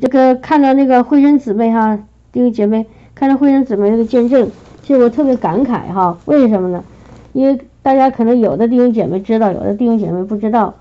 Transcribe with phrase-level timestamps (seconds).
[0.00, 1.98] 这个看到那个慧生姊妹哈，
[2.32, 4.50] 弟兄姐妹看到慧生姊妹这个见证，
[4.82, 6.82] 其实我特别感慨哈，为什么呢？
[7.32, 10.74] 因为大家可能有的弟兄姐妹知道，有的弟兄姐妹不知道。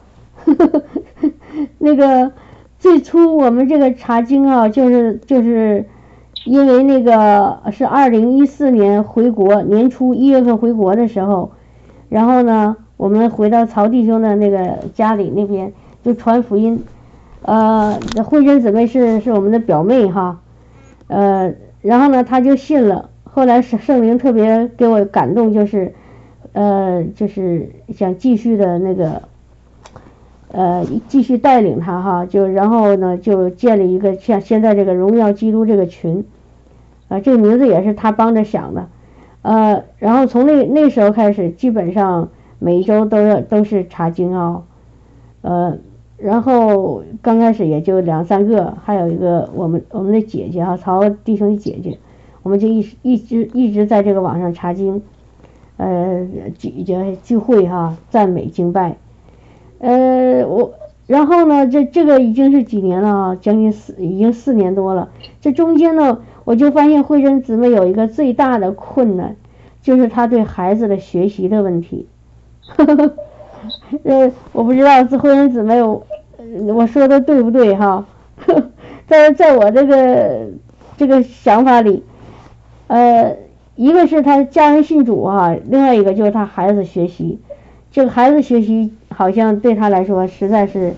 [1.79, 2.31] 那个
[2.79, 5.86] 最初我们这个查经啊，就是就是
[6.46, 11.52] 因为那个是二零一四年回国年初一月份回国的时候，
[12.10, 15.72] 然后呢，我们回到曹弟兄的那个家里那边
[16.04, 16.84] 就传福音，
[17.41, 20.41] 呃，慧珍姊妹是是我们的表妹哈，
[21.07, 25.93] 呃，然后呢，他就信了，后来圣圣灵特别给我感动，就是
[26.53, 29.21] 呃，就是想继续的那个。
[30.52, 36.23] 呃，继续带领他哈，就然后呢，就建立一个像现在这个荣耀基督这个群，
[37.09, 38.88] 啊，这个名字也是他帮着想的，
[39.41, 42.29] 呃，然后从那那时候开始，基本上
[42.59, 44.62] 每一周都要都是查经啊，
[45.41, 45.77] 呃，
[46.18, 52.00] 然后刚开始也就两三个，还有一个我们我们的姐姐哈，曹弟兄的姐姐，
[52.41, 55.02] 我们就一直一直一直在这个网上查经，
[55.77, 56.26] 呃，
[56.57, 58.96] 聚聚聚会哈，赞美敬拜。
[59.80, 60.74] 呃，我
[61.05, 65.09] 然后呢，这这个已经是几年了啊，将近四，已经四年多了。
[65.41, 69.35] 这中间呢，我就发现慧珍姊妹有一个最大的困难，
[69.81, 72.07] 就是她对孩子的学习的问题。
[74.03, 75.81] 呃，我不知道这婚姻姊妹，
[76.74, 78.06] 我说的对不对哈？
[79.07, 80.47] 在在我这个
[80.97, 82.03] 这个想法里，
[82.88, 83.38] 呃，
[83.75, 87.40] 一个是他家人信主哈，另外一个就是他孩子学习，
[87.91, 88.94] 这个孩子学习。
[89.18, 90.94] 好像对他来说实在是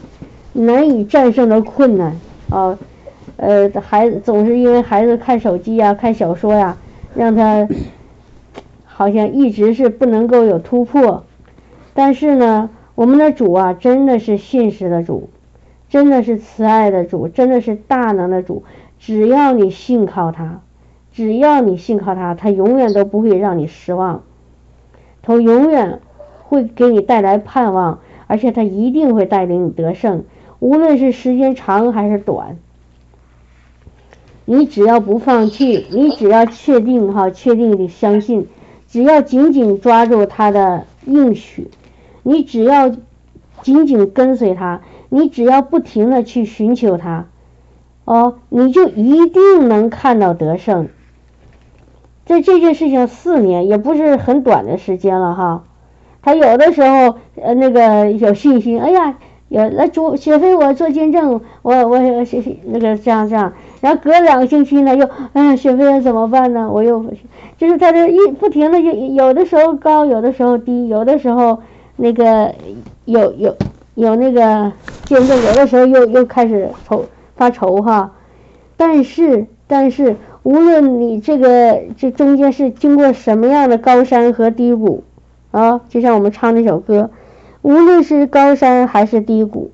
[0.54, 2.76] 难以战胜的困难啊，
[3.36, 6.76] 呃，孩子总是因为孩子看手机呀、看小说呀，
[7.14, 7.68] 让他
[8.86, 11.26] 好像一直是不能够有突破。
[11.98, 15.32] 但是呢，我们的主啊，真的是信实的主，
[15.90, 18.64] 真的是慈爱的主，真的是大能的主。
[19.00, 20.62] 只要你信靠他，
[21.12, 24.22] 只要你信靠他，他永远都不会让你失望，
[25.24, 26.00] 他永远
[26.44, 27.98] 会给你带来盼望。
[28.28, 30.24] 而且他一定会带领你得胜，
[30.60, 32.60] 无论是时间长还是短，
[34.46, 38.48] 你只要不放弃，你只要确定哈，确定的相信，
[38.88, 41.72] 只要紧紧抓住他的应许，
[42.28, 42.92] 你只要
[43.62, 47.28] 紧紧跟随他，你只要不停的去寻求他，
[48.04, 50.90] 哦，你就一定能看到得胜。
[52.26, 55.64] 在这件事情四年也不是很短的时间了哈。
[56.22, 59.18] 他有的时候，呃，那个有信心，哎呀，
[59.48, 66.70] 有那主雪飞我做见证，我我那个这样这样，然后隔两个星期呢，又，哎呀，雪飞怎么办呢？
[66.70, 67.06] 我又，
[67.58, 71.62] 就是他这一不停的就有的时候高，有的时候低，有的时候
[71.98, 72.56] 那个
[73.04, 73.58] 有有
[73.96, 74.72] 有那个
[75.04, 78.14] 见证，有的时候又又开始愁发愁哈，
[78.78, 85.04] 但是但是无论你这个这中间是经过什么样的高山和低谷。
[85.50, 87.10] 啊，就像我们唱那首歌，
[87.64, 89.72] 无论是高山还是低谷，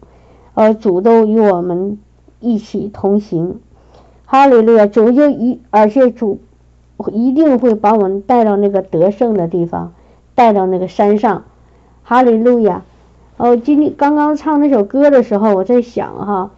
[0.53, 1.97] 呃，主都与我们
[2.39, 3.59] 一起同行。
[4.23, 6.39] 哈利路亚，主就一，而且主
[7.11, 9.93] 一定会把我们带到那个得胜的地方，
[10.35, 11.43] 带到那个山上。
[12.03, 12.83] 哈利路亚。
[13.37, 16.51] 哦，今天刚刚唱那首歌的时候，我在想哈，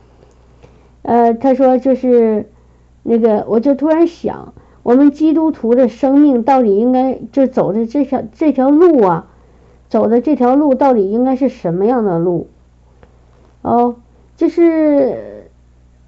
[1.04, 2.50] 呃，他说就是
[3.02, 4.54] 那个，我就突然想。
[4.84, 9.26] 我们基督徒的生命到底应该就走的这条这条路啊，
[9.90, 12.50] 走的这条路到底应该是什么样的路？
[13.64, 13.96] 哦，
[14.38, 15.50] 就是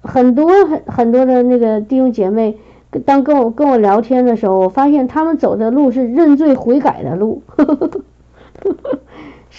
[0.00, 2.56] 很多很很多的那个弟兄姐妹，
[3.04, 7.42] 当跟我跟我聊天的时候，我发现他们走的路是认罪悔改的路，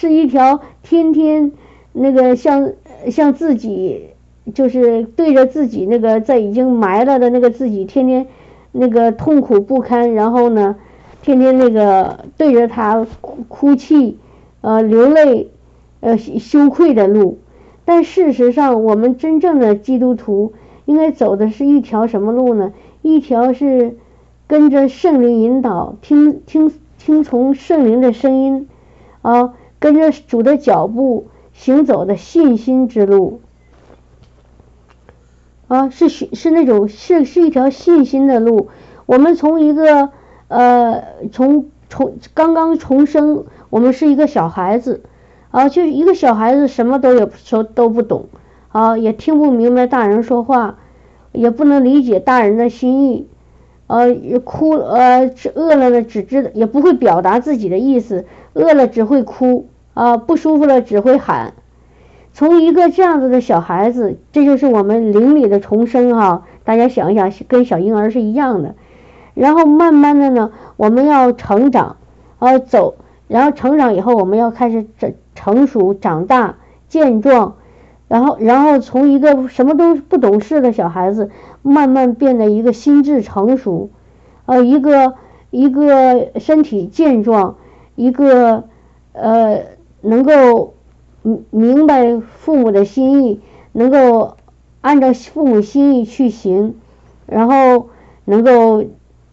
[0.00, 1.52] 是一条天天
[1.92, 2.72] 那个像
[3.10, 4.08] 像自己
[4.54, 8.26] 就是对着自己那个在已经埋了的那个自己天天。
[8.72, 10.76] 那个痛苦不堪，然后呢，
[11.22, 14.16] 天天那个对着他哭哭泣，
[14.60, 15.50] 呃，流泪，
[15.98, 17.38] 呃，羞愧的路。
[17.84, 20.52] 但事实上，我们真正的基督徒
[20.84, 22.72] 应该走的是一条什么路呢？
[23.02, 23.96] 一条是
[24.46, 28.68] 跟着圣灵引导，听听听从圣灵的声音，
[29.22, 33.40] 啊，跟着主的脚步行走的信心之路。
[35.66, 38.68] 啊，是是那种是是一条信心的路。
[39.06, 40.10] 我们从一个
[40.48, 45.00] 呃，从从刚刚重生，我们是一个小孩子，
[45.52, 48.26] 啊，就是一个小孩子，什么都有说都不懂，
[48.70, 50.78] 啊，也听不明白大人说话，
[51.30, 53.28] 也不能理解大人的心意，
[53.86, 54.12] 呃，
[54.44, 61.54] 哭呃饿了呢，只知道也不会表达自己的意思，饿了只会哭，啊，不舒服了只会喊。
[62.32, 66.44] 从一个这样子的小孩子，这就是我们灵里的重生哈。
[66.64, 68.74] 大家想一想，跟小婴儿是一样的。
[69.34, 71.96] 然后慢慢的呢，我们要成长，
[72.38, 72.94] 啊走，
[73.26, 76.56] 然后成长以后，我们要开始成成熟、长大、
[76.88, 77.54] 健壮，
[78.08, 81.30] 然后然后从一个什么都不懂事的小孩子，
[81.62, 83.90] 慢慢变得一个心智成熟，
[84.46, 85.14] 呃，一个
[85.50, 87.56] 一个身体健壮，
[88.04, 88.64] 一个
[89.12, 89.62] 呃
[90.00, 90.74] 能够
[91.50, 93.40] 明白父母的心意，
[93.72, 94.36] 能够
[94.80, 96.74] 按照父母心意去行，
[97.26, 97.90] 然后
[98.24, 98.84] 能够。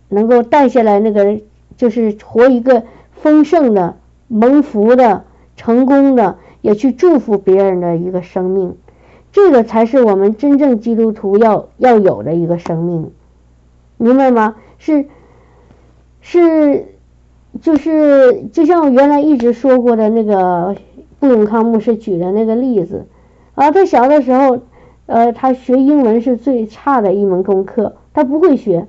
[0.10, 1.42] 能够带下来那个，
[1.75, 3.98] 就是活一个丰盛的、
[4.30, 5.25] 蒙福的、
[5.58, 8.78] 成功的，也去祝福别人的一个生命，
[9.34, 13.12] 这个才是我们真正基督徒要要有的一个生命，
[13.98, 14.56] 明白吗？
[14.78, 15.08] 是
[16.22, 16.86] 是，
[17.62, 20.75] 就是就像我原来一直说过的那个
[21.19, 23.07] 布永康牧师举的那个例子
[23.56, 24.59] 啊，他小的时候，
[25.07, 28.88] 呃，他学英文是最差的一门功课，他不会学。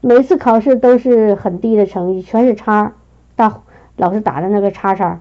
[0.00, 2.92] 每次考试都是很低的成绩，全是叉，
[3.36, 3.62] 大
[3.96, 5.20] 老师打的那个叉叉。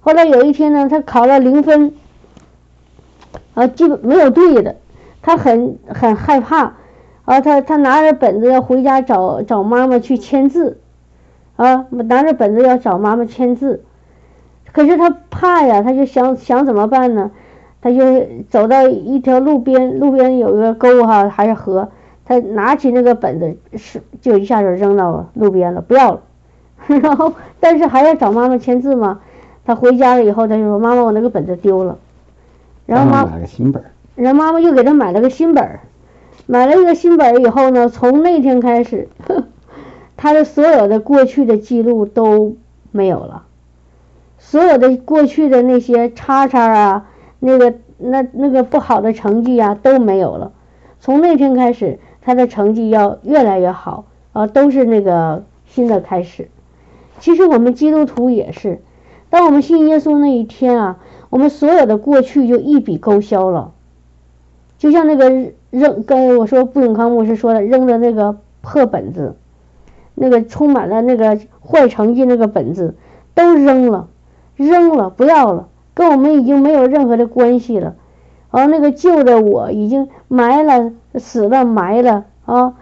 [0.00, 1.94] 后来有一天呢，他考了零分，
[3.54, 4.76] 啊，基本没有对的，
[5.22, 6.74] 他很很害怕，
[7.24, 10.80] 啊，他他拿着本子要回家找找妈妈去签字，
[11.62, 13.82] 啊，拿着本子要找妈妈签字，
[14.72, 17.30] 可是他怕呀，他就想想怎么办呢？
[17.82, 21.90] 他就走到一条路边，路边有一个沟哈，还是河。
[22.24, 26.20] 他拿起那个本子，是就一下就扔到路边了，不要了。
[26.86, 29.20] 然后，但是还要找妈妈签字嘛？
[29.66, 31.98] 他回家了以后，他就说：“妈妈，我那个本子丢了。”
[32.86, 33.84] 然后妈，买个新本。
[34.14, 35.78] 然后妈妈又给他买了个新本
[36.46, 39.08] 买了一个新本以后呢，从那天开始，
[40.20, 42.56] 他的所有的过去的记录都
[42.92, 43.44] 没有了，
[44.38, 47.08] 所有的过去的那些叉叉啊，
[47.38, 50.52] 那个那那个不好的成绩啊都没有了。
[51.00, 51.98] 从那天开始。
[52.22, 56.50] 他的成绩要越来越好啊，都是那个新的开始。
[57.18, 58.82] 其实我们基督徒也是，
[59.30, 60.98] 当我们信耶稣那一天啊，
[61.30, 63.72] 我们所有的过去就一笔勾销了。
[64.76, 65.30] 就像那个
[65.70, 69.34] 扔，跟我说布永康牧师说的，扔的那个破本子，
[70.20, 72.94] 那个充满了那个坏成绩那个本子，
[73.34, 74.08] 都扔了，
[74.54, 77.96] 扔了，不要了，跟我们已经没有任何的关系了。
[78.50, 80.92] 而那个旧的我已经埋了。
[81.18, 82.74] 死了埋了啊，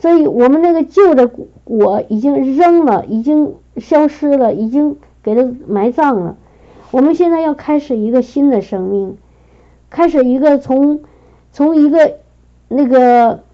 [0.00, 1.30] 所以我们那个旧的
[1.62, 6.36] 我已经扔了，已经消失了，已经给它埋葬了。
[6.90, 9.16] 我们现在要开始一个新的生命，
[9.90, 11.02] 开始一个从
[11.52, 12.14] 从一个
[12.66, 13.44] 那个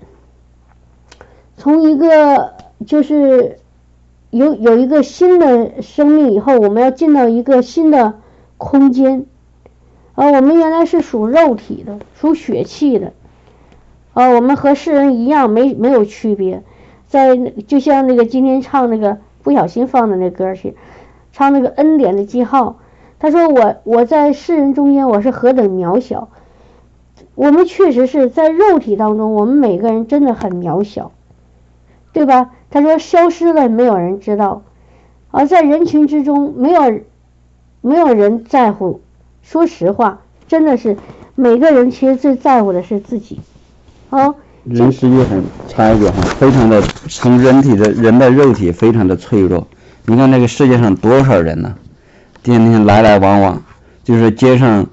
[1.58, 2.54] 从一个
[2.86, 3.58] 就是
[4.31, 8.14] 有有一个新的生命以后，我们要进到一个新的
[8.56, 9.26] 空间。
[10.14, 13.12] 啊，我们原来是属肉体的，属血气的。
[14.12, 16.62] 啊，我们和世人一样，没没有区别，
[17.08, 20.76] 在就像那个今天唱那个不小心放的那歌去，
[21.32, 22.76] 唱那个恩典的记号。
[23.19, 26.28] 他说我我在世人中间我是何等渺小，
[27.34, 31.10] 我们确实是在肉体当中，我们每个人真的很渺小，
[32.12, 32.52] 对吧？
[32.75, 34.65] 他说消失了，没有人知道，
[35.31, 36.82] 而在人群之中，没有
[37.81, 39.00] 没有人在乎。
[39.44, 40.97] 说实话，真的是
[41.37, 43.38] 每个人其实最在乎的是自己。
[44.11, 44.35] 哦，
[44.65, 49.65] 人是一很插一句哈，非常的从人体的人的肉体非常的脆弱。
[50.06, 51.77] 你看那个世界上多少人呢？
[52.43, 53.63] 天天来来往往，
[54.03, 54.84] 就是街上，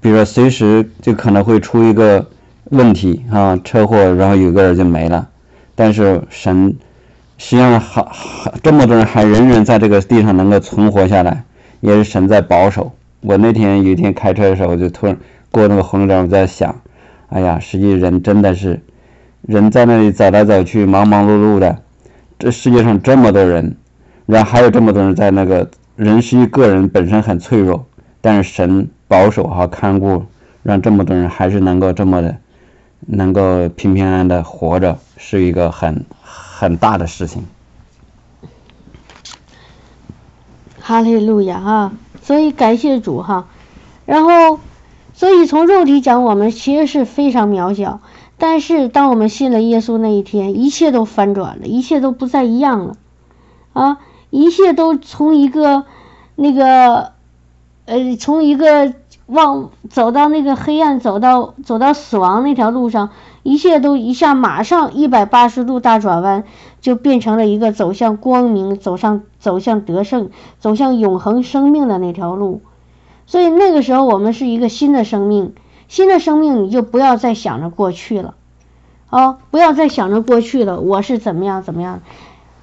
[0.00, 2.24] 比如说随时就可能会出一个
[2.70, 5.28] 问题啊，车祸，然后有个人就没了。
[5.74, 6.74] 但是神
[7.38, 11.44] 实际上还还这么多人还仍然在这个地上能够存活下来，
[11.80, 12.92] 也是神在保守。
[13.20, 15.16] 我那天有一天开车的时候，我就突然
[15.50, 16.74] 过那个红绿灯，我在想。
[17.28, 18.80] 哎呀，实际人真的是，
[19.42, 21.78] 人在那里走来走去，忙忙碌碌的。
[22.38, 23.76] 这世界上这么多人，
[24.26, 27.86] 然后还有这么多人在那个人是一个人本身很脆弱，
[28.20, 30.24] 但是神保守和看顾，
[30.62, 32.36] 让这么多人还是能够这么的，
[33.06, 36.04] 能够平平安安的活着，是一个很
[36.58, 37.46] 很大的事情。
[40.80, 43.46] 哈利路亚哈，所以感谢主哈，
[44.04, 44.58] 然后。
[45.14, 47.98] 所以从肉体讲，我们其实是非常渺小。
[48.36, 52.96] 但是当我们信了耶稣那一天，一切都翻转了，一切都不再一样了，
[53.72, 53.98] 啊，
[54.30, 55.86] 一切都从一个
[56.36, 57.10] 那个
[57.86, 58.94] 呃，从一个
[59.26, 63.10] 往走到那个黑暗，走到走到死亡那条路上，
[63.48, 66.44] 一切都一下马上一百八十度大转弯，
[66.82, 70.28] 就变成了一个走向光明、走上走向得胜、
[70.58, 72.60] 走向永恒生命的那条路。
[73.24, 75.54] 所以那个时候我们是一个新的生命，
[75.88, 78.34] 新的生命你就不要再想着过去了，
[79.08, 82.02] 啊，不要再想着过去了，我是怎么样怎么样，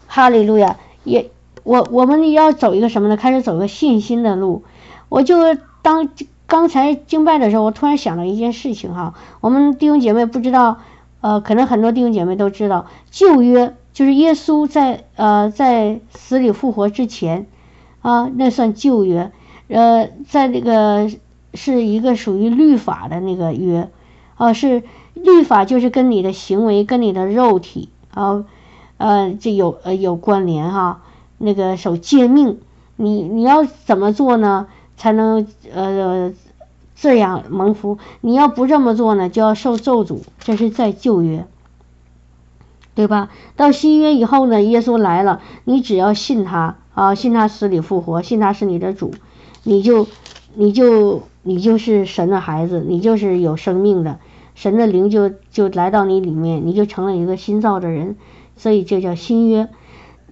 [0.06, 1.32] 哈利路亚，也
[1.64, 3.18] 我我们要走一个什么呢？
[3.18, 4.64] 开始走个信心的路。
[5.10, 6.10] 我就当
[6.48, 10.78] 刚才敬拜的时候，我突然想到一件事情哈，我们弟兄姐妹不知道，
[11.22, 17.48] 呃，可能很多弟兄姐妹都知道，旧约就是耶稣在呃在死里复活之前
[18.02, 19.32] 啊，那算旧约，
[19.70, 21.10] 呃，在那个
[21.54, 23.90] 是一个属于律法的那个约，
[24.36, 24.84] 啊，是
[25.14, 28.46] 律法就是跟你的行为跟你的肉体啊，
[28.98, 31.02] 呃，这有呃有关联哈，
[31.40, 32.60] 那个守诫命，
[32.98, 34.68] 你你要怎么做呢？
[34.98, 36.34] 才能呃
[36.96, 37.98] 这样蒙福。
[38.22, 40.20] 你要不这么做呢，就要受咒诅。
[40.40, 41.46] 这是在旧约，
[42.94, 43.30] 对吧？
[43.56, 49.14] 到新约以后呢，耶稣来了，你只要信他啊，信他死里复活，信他是你的主，
[49.64, 50.08] 你就
[50.54, 54.20] 你就你就是神的孩子，你就是有生命的，
[54.54, 58.16] 神的灵就就来到你里面，你就成了一个新造的人。
[58.58, 59.68] 所以这叫新约。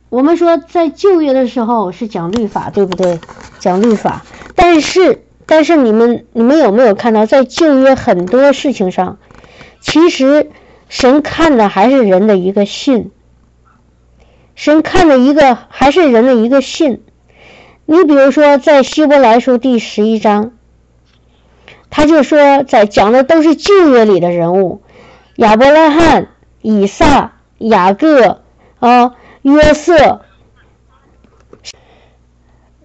[0.09, 3.19] 我们说在旧约的时候是讲律法，对不对？
[3.59, 4.23] 讲律法。
[4.55, 9.17] 但是，但是你们你们有没有看到，在旧约很多事情上，
[9.81, 10.51] 其实
[10.89, 13.11] 神看的还是人的一个信，
[14.55, 17.03] 神看的一个还是人的一个信。
[17.85, 20.53] 你比如说，在希伯来书第十一章，
[21.89, 24.81] 他就说，在讲的都是旧约里的人物，
[25.35, 26.29] 亚伯拉罕、
[26.61, 28.41] 以撒、雅各
[28.79, 30.21] 啊、约瑟。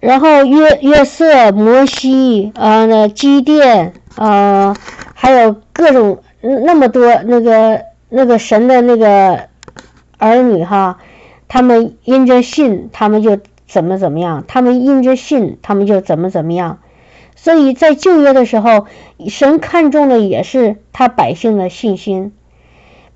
[0.01, 4.73] 然后约约瑟、摩西呃，那基甸呃，
[5.13, 9.49] 还有各种那么多那个那个神的那个
[10.17, 10.99] 儿女哈，
[11.49, 16.79] 他们因着信，他们就怎么怎么样；他们因着信，他们就怎么怎么样。
[17.35, 18.85] 所以在旧约的时候，
[19.27, 22.31] 神看重的也是他百姓的信心。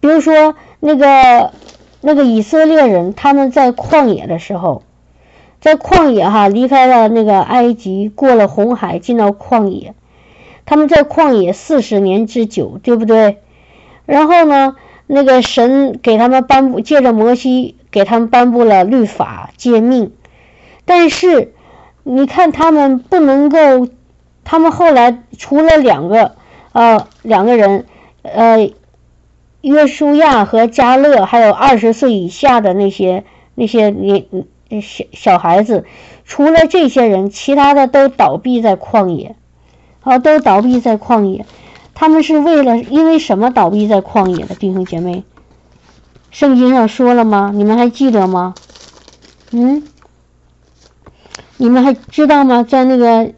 [0.01, 1.53] 比如说那个
[2.01, 4.83] 那个以色列人，他们在旷野的时候。
[5.63, 9.93] 在旷野哈，离开了那个埃及，过了红海，进到旷野。
[10.65, 13.38] 他们在旷野四十年之久，对不对？
[14.05, 14.75] 然后呢，
[15.08, 20.12] 那个神给他们颁布，借着摩西给他们颁布了律法诫命。
[20.84, 21.53] 但是
[22.03, 23.88] 你看他们不能够，
[24.43, 26.36] 他们后来除了两个
[26.74, 27.86] 呃两个人，
[28.22, 28.70] 呃
[29.62, 33.24] 约书亚和加勒，还有二十岁以下的那些
[33.55, 34.25] 那些年。
[34.82, 35.86] 小小孩子，
[36.25, 39.36] 除了这些人，其他的都倒闭在旷野，
[40.01, 41.46] 啊，都倒闭在旷野。
[41.94, 45.24] 他们是为了因为什么倒闭在旷野的弟兄姐妹？
[46.32, 47.51] 圣经上说了吗？
[47.53, 48.56] 你们还记得吗？
[49.51, 49.84] 嗯？
[51.58, 52.63] 你们还知道吗？
[52.63, 53.32] 在那个，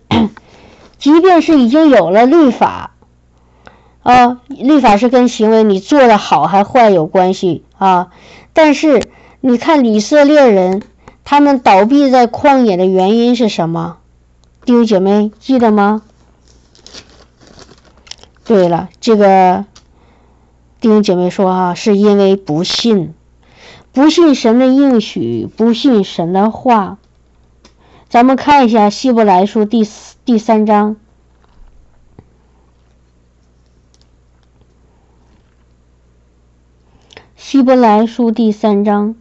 [0.98, 2.92] 即便是已经有了律法，
[4.04, 8.08] 啊，律法是跟行为你做的好还坏有关系啊。
[8.54, 9.02] 但是
[9.42, 10.82] 你看以色列人。
[11.26, 13.98] 他们倒闭在旷野的原因是什么？
[14.64, 16.04] 弟兄姐妹记得吗？
[18.46, 19.66] 对了，这个
[20.80, 23.16] 弟兄姐妹说啊，是因为不信，
[23.92, 27.00] 不信神的应许，不信神的话。
[28.08, 30.96] 咱们看一下《希伯来书》第四第三章，
[37.36, 39.16] 《希伯来书》第三章。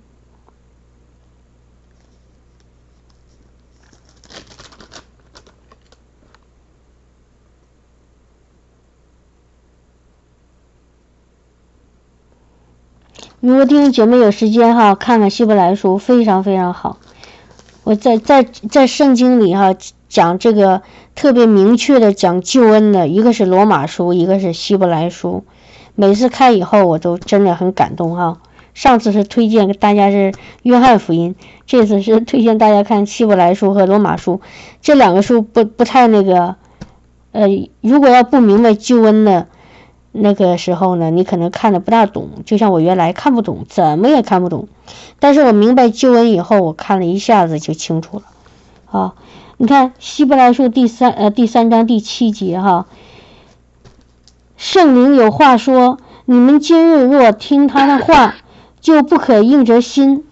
[13.54, 16.98] 如果弟兄姐妹有时间哈，看看希伯来书，非常非常好。
[17.84, 19.76] 我在在在圣经里哈
[20.08, 20.82] 讲这个
[21.14, 25.44] 特别明确的讲救恩的，一个是罗马书，一个是希伯来书。
[25.94, 28.38] 每次看以后，我都真的很感动哈。
[28.74, 30.32] 上次是推荐大家是
[30.64, 34.40] 约翰福音，这次是推荐大家看希伯来书和罗马书。
[34.82, 36.56] 这两个书不不太那个，
[37.30, 37.46] 呃，
[37.80, 39.46] 如果要不明白救恩的。
[40.16, 44.68] 那个时候呢，你可能看的不大懂，就像我原来看不懂，怎么也看不懂。
[45.18, 48.22] 但是我明白救恩以后，我看了一下子就清楚了。
[48.90, 49.14] 啊，
[49.56, 52.86] 你看希伯来书第三呃第三章第七节哈，
[54.56, 58.36] 圣灵有话说：你们今日若听他的话，
[58.80, 60.24] 就不可硬着心，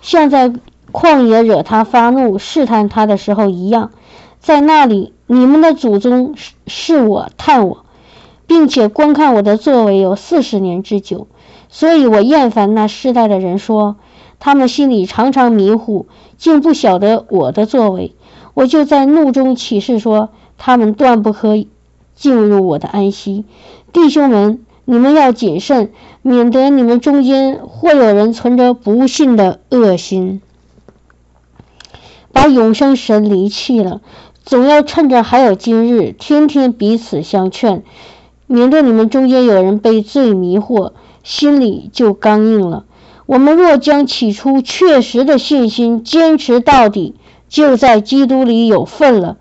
[0.00, 0.52] 像在
[0.92, 3.90] 旷野惹他发怒、试探他的时候一样。
[4.38, 7.84] 在那里，你们的祖宗是是我探我。
[8.50, 11.28] 并且观看我的作为有四十年之久，
[11.68, 13.94] 所以我厌烦那世代的人说，
[14.40, 18.16] 他们心里常常迷糊，竟不晓得我的作为。
[18.54, 21.64] 我就在怒中起誓说，他们断不可
[22.16, 23.44] 进入我的安息。
[23.92, 25.92] 弟兄们，你们要谨慎，
[26.22, 30.42] 免得你们中间或有人存着不信的恶心，
[32.32, 34.00] 把永生神离弃了。
[34.42, 37.84] 总要趁着还有今日，天天彼此相劝，
[38.52, 40.90] 免得你们中间有人被罪迷惑，
[41.22, 42.84] 心里就刚硬了。
[43.26, 47.14] 我们若将起初确实的信心坚持到底，
[47.48, 49.36] 就在基督里有份了。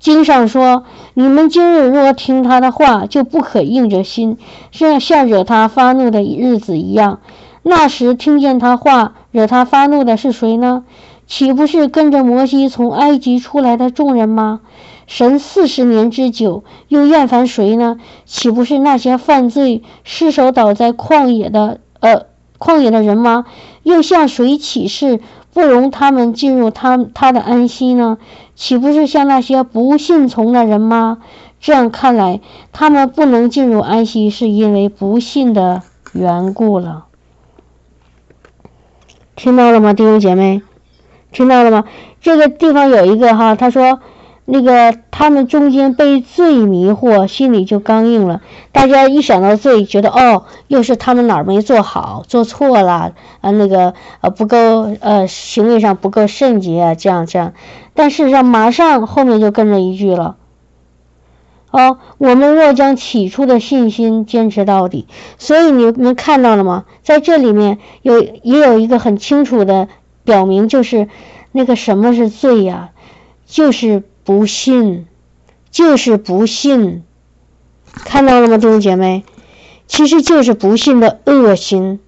[0.00, 0.82] 经上说
[1.14, 4.36] ：“你们今日若听他的话，就不可硬着心，
[4.72, 7.20] 像像惹他发怒的日子一样。
[7.62, 10.82] 那时听见他话，惹他发怒的是谁呢？
[11.28, 14.58] 岂不是跟着摩西从埃及出来的众人吗？
[15.10, 17.98] 神四十年之久，又厌烦谁呢？
[18.26, 22.26] 岂不是那些犯罪失手倒在旷野的呃？”
[22.60, 23.44] 旷野的人吗？
[23.82, 25.18] 又向谁起誓
[25.52, 28.18] 不容他们进入他他的安息呢？
[28.54, 31.18] 岂不是像那些不信从的人吗？
[31.60, 32.40] 这样看来，
[32.70, 37.06] 他们不能进入安息，是因为不信的缘故了。
[39.34, 40.62] 听到了吗，弟兄姐妹？
[41.32, 41.84] 听到了吗？
[42.20, 43.98] 这个地方有一个哈，他说。
[44.52, 48.42] 那个他们中间被罪迷惑，心里就刚硬了。
[48.72, 57.52] 大家一想到罪，觉得哦，又是他们哪儿没做好，做错了啊，那个呃不够呃行为上不够圣洁啊，这样这样。
[57.94, 60.34] 但事实上，马上后面就跟着一句了，
[61.70, 65.06] 哦，我们若将起初的信心坚持到底。
[65.38, 66.86] 所以你们看到了吗？
[67.04, 69.86] 在这里面有也有一个很清楚的
[70.24, 71.08] 表明，就是
[71.52, 72.90] 那个什么是罪呀，
[73.46, 74.02] 就是。
[74.30, 75.06] 不信，
[75.72, 77.02] 就是不信，
[77.92, 79.24] 看到了吗，弟兄姐妹？
[79.88, 81.98] 其实就是不信的恶心，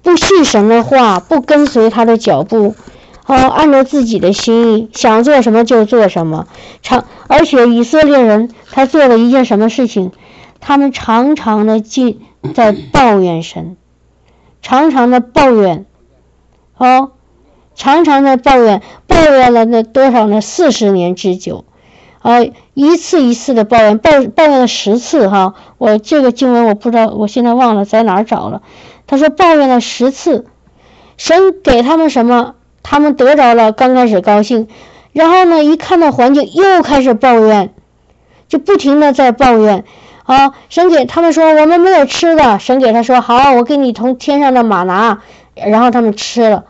[0.00, 2.76] 不信神的话，不跟随他的脚步，
[3.26, 6.46] 哦，按照自己的心意想做什么就做什么。
[6.80, 10.12] 常而且以色列人他做了一件什么事情？
[10.60, 12.20] 他们常常的进
[12.54, 13.76] 在抱怨神，
[14.62, 15.86] 常常的抱怨，
[16.76, 17.10] 哦。
[17.80, 18.82] 常常的抱怨，
[19.18, 20.40] 抱怨了那多少呢？
[20.40, 21.64] 四十年之久，
[22.22, 22.38] 啊，
[22.74, 25.54] 一次一次的抱怨，抱抱怨了十次哈。
[25.76, 28.62] 我这个经文我不知道，我现在忘了在哪儿找了。
[29.08, 30.46] 他说抱怨了十次，
[31.16, 32.54] 神给他们什么，
[32.84, 34.68] 他们得着了，刚开始高兴，
[35.12, 37.74] 然后呢，一看到环境又开始抱怨，
[38.46, 39.84] 就不停的在抱怨。
[40.22, 45.22] 啊，神给他们说我们没有吃的，神给他说好，我给你从天上的马拿，
[45.56, 46.66] 然后他们吃了。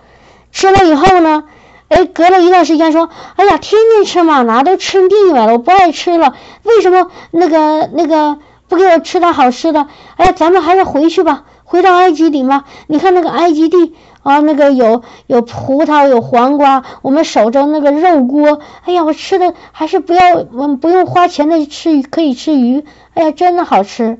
[0.50, 1.44] 吃了以后呢，
[1.88, 6.34] 哎，隔了一段时间说，哎呀，天天吃玛拿都吃腻歪了，我不爱吃了。
[6.62, 9.86] 为什么那个那个不给我吃点好吃的？
[10.16, 12.64] 哎呀，咱们还是回去吧，回到埃及里嘛。
[12.86, 18.60] 你看那个埃及地啊，那个有有葡萄，有黄瓜，我们守着那个肉锅。
[18.84, 22.84] 哎呀，我吃的还是不要，我不用花钱的吃，可以吃鱼。
[23.14, 24.18] 哎呀，真的好吃。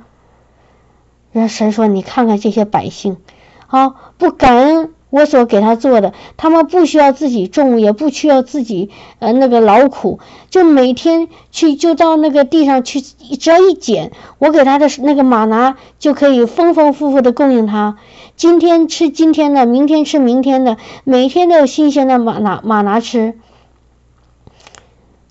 [1.33, 3.19] 人神说，你看看这些百姓，
[3.67, 4.95] 啊，不感恩。
[5.11, 8.91] 我所给他做的，他们不需要自己种，也不需要自己
[9.21, 17.97] 呃那个劳苦，就每天去就到那个地上去，只要一捡，我给他的那个马拿就可以丰丰富富的供应他。
[18.37, 23.39] 今天吃今天的，明天吃明天的，每天都有新鲜的马拿马拿吃。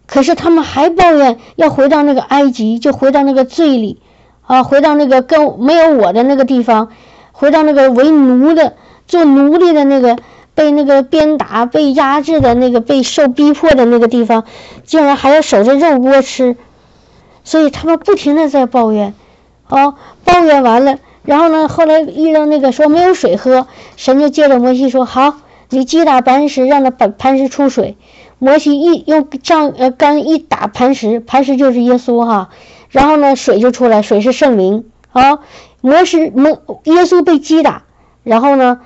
[0.07, 4.01] 可是他们还抱怨要回到那个埃及，就回到那个罪里
[4.41, 6.89] 啊，回到那个跟没有我的那个地方，
[7.31, 8.73] 回到那个为奴的。
[9.07, 10.17] 做奴隶的那个，
[10.53, 14.43] 被那个鞭打、被压制的那个、被受逼迫的那个地方，
[14.85, 16.57] 竟然还要守着肉锅吃，
[17.43, 19.13] 所以他们不停的在抱怨，
[19.69, 25.35] 哦，抱怨完了，然后呢，后来遇到那个说没有水喝，神就接着摩西说：“好，
[25.69, 27.95] 你击打磐石，让他把磐石出水。”
[28.39, 32.49] 摩西一用杖呃杆一打磐石，磐石就是耶稣哈，
[32.89, 35.39] 然后呢，水就出来，水是圣灵啊。
[35.81, 36.49] 摩西摩
[36.83, 37.83] 耶稣被击打，
[38.23, 38.79] 然后呢？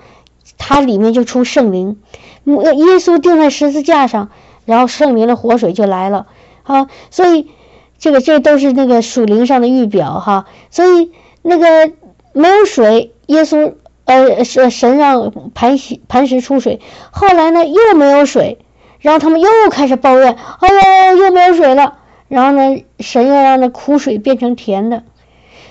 [0.63, 1.97] 它里面就出圣灵，
[2.45, 4.29] 耶稣钉在十字架上，
[4.63, 6.27] 然后圣灵的活水就来了
[6.61, 6.87] 啊！
[7.09, 7.49] 所以
[7.97, 10.45] 这个这都是那个属灵上的预表哈。
[10.69, 11.91] 所以那个
[12.33, 13.73] 没有水，耶稣
[14.05, 18.59] 呃是神让磐石磐石出水，后来呢又没有水，
[18.99, 21.97] 然后他们又开始抱怨，哎呦又没有水了，
[22.27, 25.01] 然后呢神又让那苦水变成甜的，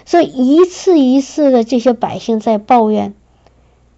[0.04, 3.14] 所以一次一次的这些百姓在抱怨。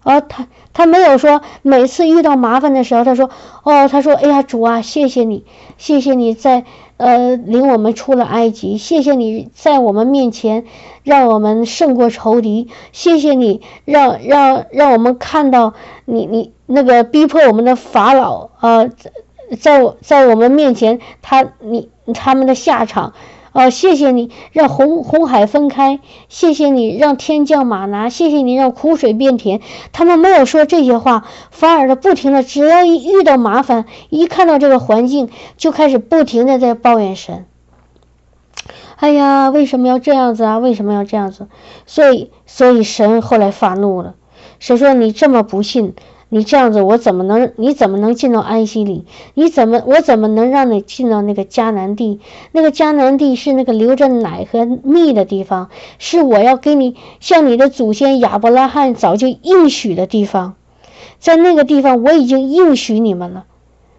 [0.03, 3.29] 啊，他他没有说每次遇到麻烦的时候，他说
[3.63, 5.45] 哦，他说哎呀主啊，谢谢你，
[5.77, 6.65] 谢谢你在
[6.97, 10.65] 呃领我们出了埃及，谢谢你在我们面前
[11.03, 15.73] 让我们胜过仇敌，谢谢你让让让我们看到
[16.05, 18.89] 你你那个逼迫我们的法老啊
[19.59, 23.13] 在在我们面前，他你他们的下场。
[23.53, 29.61] 哦，谢谢你让红红海分开，谢谢你让天降马拿，谢谢你让苦水变甜。
[29.91, 37.45] 他们没有说这些话，反而的不停的，只要一遇到麻烦，一看到这个环境，就开始不停的在抱怨神。
[38.95, 40.57] 哎呀，为什么要这样子啊？
[40.57, 41.47] 为什么要这样子？
[41.85, 44.15] 所以，所以神后来发怒了，
[44.57, 45.93] 神说你这么不信。
[46.35, 47.51] 你这样子，我怎么能？
[47.57, 49.05] 你怎么能进到安息里？
[49.35, 49.83] 你怎么？
[49.85, 52.21] 我怎么能让你进到那个迦南地？
[52.51, 55.69] 那个迦南地是那个流着奶和蜜的地方，
[55.99, 60.55] 是我要给你，像你的祖先亚伯拉罕早就应许的地方，
[61.19, 63.45] 在那个地方我已经应许你们了，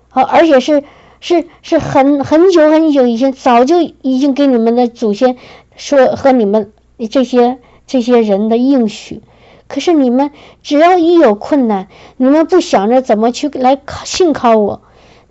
[0.09, 0.83] 好，而且是
[1.21, 5.37] 是是很很久很久以前，早就已经给你们的祖先
[5.77, 6.73] 说和你们
[7.09, 9.23] 这些这些人的应许。
[9.67, 10.31] 可是你们
[10.63, 14.83] 只要一有困难，你们不想着怎么去来靠信靠我，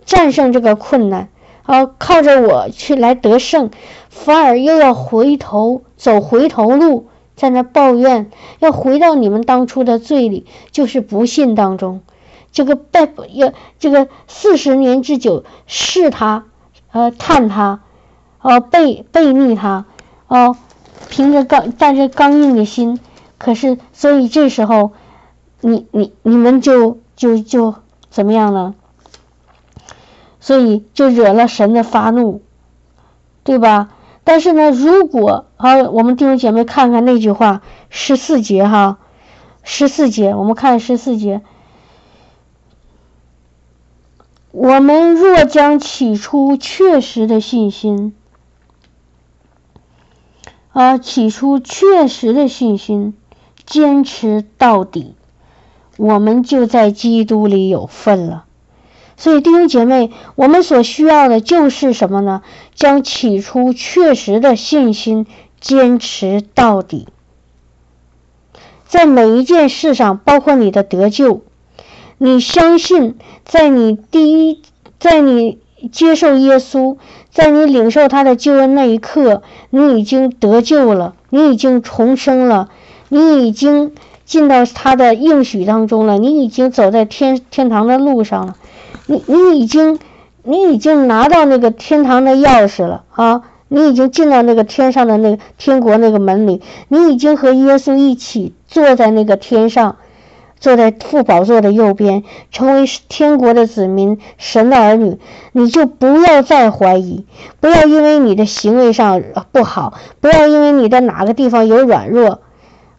[0.04, 1.28] 战胜这个困难，
[1.62, 3.70] 啊，靠着我去来得胜，
[4.10, 12.02] 反而又要回头走回头路，在那抱怨，要回到你们当初的罪里，就是不信当中，
[12.52, 16.44] 这个拜要这个四十年之久试他，
[16.90, 17.80] 呃探他，
[18.42, 19.86] 哦背背逆他，
[20.26, 20.56] 哦
[21.08, 22.98] 凭着刚带着刚硬的心。
[23.44, 24.92] 可是，所以这时候，
[25.60, 27.74] 你你你们就就就
[28.08, 28.74] 怎么样呢？
[30.40, 32.40] 所以就惹了神的发怒，
[33.42, 33.90] 对吧？
[34.24, 38.96] 但是呢，如果好，我们弟兄姐妹看看那句话十四节哈，
[39.62, 41.42] 十四节，我们看十四节，
[44.52, 48.14] 我们若将起初确实的信心，
[50.72, 53.14] 啊，起初确实的信心。
[53.66, 55.14] 坚持到底，
[55.96, 58.44] 我们就在基督里有份了。
[59.16, 62.42] 所以弟兄姐妹，我们所需要的就是什么呢？
[62.74, 65.26] 将起初确实的信心
[65.60, 67.06] 坚持到底，
[68.86, 71.42] 在每一件事上，包括你的得救，
[72.18, 74.62] 你相信，在你第一，
[74.98, 75.60] 在你
[75.92, 76.96] 接受耶稣，
[77.30, 82.68] 在你领受他的救恩那一刻，你已经得救了，你已经重生了。
[83.08, 83.92] 你已经
[84.24, 88.56] 进到他的应许当中了，你已经走在天天堂的路上了，
[89.06, 89.98] 你你已经
[90.42, 93.42] 你已经拿到那个天堂的钥匙了啊！
[93.68, 99.96] 你已经进到那个天上的那个天国那个门里，你已经和耶稣一起坐在那个天上，
[100.60, 105.18] 坐在父宝座的右边，成为天国的子民，神的儿女。
[105.52, 107.26] 你就不要再怀疑，
[107.58, 112.40] 不要因为你的行为上不好，不要因为你的哪个地方有软弱。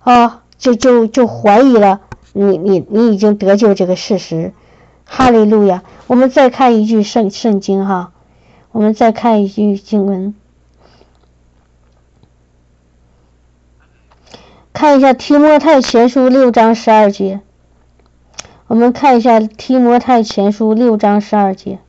[0.05, 4.53] 啊，就就就怀疑了你你你已经得救这个事实，
[5.03, 5.81] 哈利路亚！
[6.05, 8.11] 我们再看一句圣圣经哈，
[8.71, 10.35] 我们再看一句经文，
[14.73, 17.41] 看一下提摩太前书六章十二节，
[18.67, 21.79] 我们看一下提摩太前书六章十二节。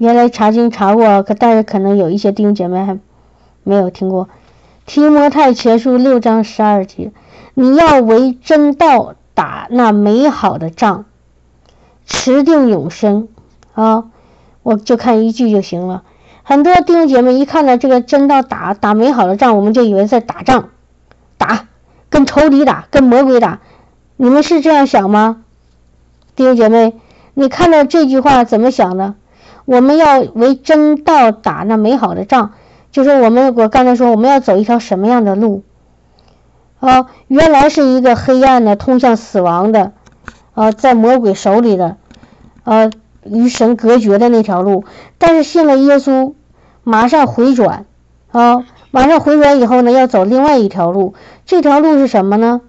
[0.00, 2.98] 原来查经查过，可但是可能有一些弟兄姐妹还
[3.64, 4.24] 没有听过
[4.86, 7.12] 《提摩太前书》六章十二节，
[7.52, 11.04] 你要为真道打那美好的仗，
[12.06, 13.28] 持定永生
[13.74, 14.04] 啊！
[14.62, 16.02] 我就看一句就行了。
[16.44, 20.70] 很多弟兄姐妹一看到这个真道打打美好的仗，我们就以为在打仗，
[21.36, 21.68] 打
[22.08, 23.60] 跟仇敌打，跟魔鬼打。
[24.16, 25.42] 你们是这样想吗？
[26.36, 26.94] 弟兄姐妹，
[27.34, 29.14] 你看到这句话怎么想的？
[29.70, 32.54] 我们要为真道打那美好的仗，
[32.90, 35.62] 就是我们我刚才说我们要走一条什么样的路？
[36.80, 39.92] 啊，原来是一个黑暗的，通向死亡的，
[40.54, 41.98] 啊，在魔鬼手里的，
[42.64, 42.90] 啊，
[43.22, 44.82] 与神隔绝的那条路。
[45.18, 46.34] 但是信了耶稣，
[46.82, 47.86] 马上回转，
[48.32, 51.14] 啊，马上回转以后呢，要走另外一条路。
[51.46, 52.60] 这条路是什么呢？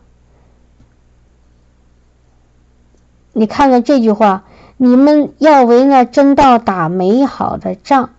[3.34, 4.44] 你看看这句话。
[4.84, 8.10] 你们要为那真道打美好的仗，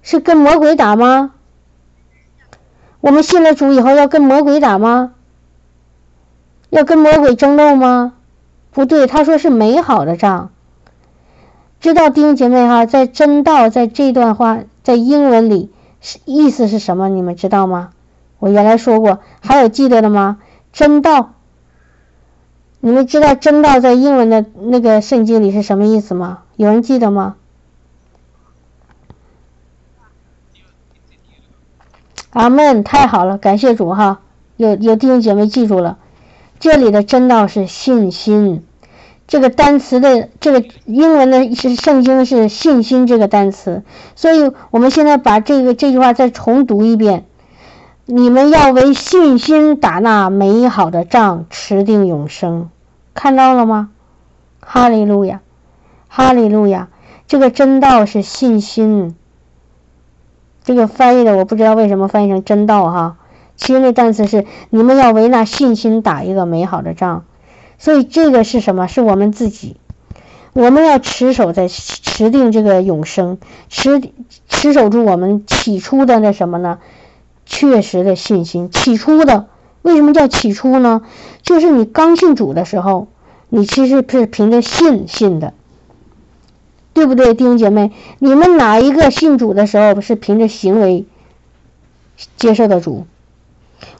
[0.00, 1.32] 是跟魔鬼打吗？
[3.02, 5.12] 我们信了主以后要跟魔鬼打吗？
[6.70, 8.14] 要跟魔鬼争斗吗？
[8.70, 10.48] 不对，他说是美好的仗。
[11.78, 17.10] 知道弟兄姐妹哈，在真道在这段话在英文里是意思是什么？
[17.10, 17.90] 你们知道吗？
[18.38, 20.38] 我原来说过，还有记得的吗？
[20.72, 21.34] 真道。
[22.86, 26.44] 你们知道真道在英文的那个圣经里是什么意思吗？
[26.54, 27.34] 有人记得吗？
[32.30, 34.20] 阿门，太好了，感谢主哈！
[34.56, 35.98] 有有弟兄姐妹记住了，
[36.60, 38.64] 这里的真道是信心。
[39.26, 43.82] 这个单词的这个英文的是圣经是信心这个单词，
[44.14, 47.24] 所以我们现在把这个这句话再重读一遍：
[48.04, 52.70] 你们要为信心打那美好的仗，持定永生。
[53.16, 53.88] 看到了吗？
[54.60, 55.40] 哈利路亚，
[56.06, 56.88] 哈利路亚！
[57.26, 59.16] 这个真道是信心。
[60.62, 63.16] 这个翻译的我不知道为什么翻译成真道哈，
[63.56, 67.24] 其实那单词是你们要为那信心打一个美好的仗。
[67.78, 68.86] 所以这个是什么？
[68.86, 69.76] 是我们自己，
[70.52, 74.02] 我们要持守在持定这个永生，持
[74.48, 76.78] 持守住我们起初的那什么呢？
[77.46, 78.70] 确实的信心。
[78.70, 79.46] 起初的
[79.86, 81.02] 为什么叫起初呢？
[81.42, 83.06] 就是你刚信主的时候，
[83.48, 85.54] 你其实是凭着信信的，
[86.92, 87.92] 对不对，弟兄姐妹？
[88.18, 91.06] 你们哪一个信主的时候是凭着行为
[92.36, 93.06] 接受的主？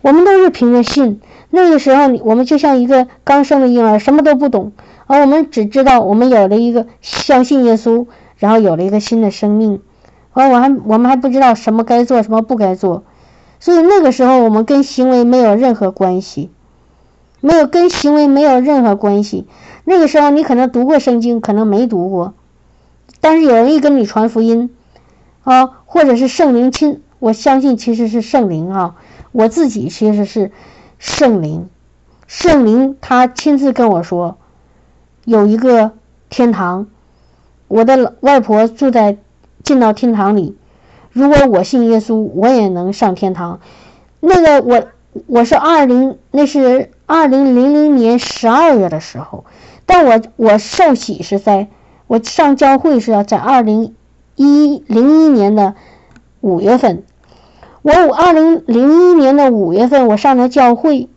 [0.02, 1.20] 我们都是凭着信。
[1.50, 4.72] 那个时候，我们就像一个刚生的婴儿，什么都不懂，
[5.06, 8.06] 而我们只知道我们有了一个相信耶稣，
[8.38, 9.80] 然后有了一个新的生命，
[10.32, 13.04] 而我还我们还不知道什么该做，什么不该做，
[13.60, 16.50] 所以那个时候我们跟行为没有任何关系，
[17.40, 19.46] 没有跟行为没有任何关系。
[19.84, 22.34] 那个时候你可能读过圣经，可能没读过，
[23.20, 24.74] 但是有人一跟你传福音，
[25.44, 28.96] 啊，或者是圣灵亲，我相信其实是圣灵啊，
[29.32, 30.52] 我自己其实是。
[30.98, 31.68] 圣灵，
[32.26, 34.38] 圣灵他亲自跟我说，
[35.26, 35.92] 有一个
[36.30, 36.86] 天堂，
[37.68, 39.18] 我的外婆住在
[39.62, 40.56] 进到天堂里。
[41.16, 43.60] 如果我信耶稣，我也能上天堂。
[44.20, 44.84] 那个我
[45.26, 49.46] 我是二零，那是二零零零年十二月的时候，
[49.86, 51.68] 但我我受洗是在
[52.06, 53.94] 我上教会是要在二零
[54.34, 55.74] 一零一年的
[56.42, 57.02] 五月份。
[57.80, 61.08] 我二零零一年的五月份，我上的教会；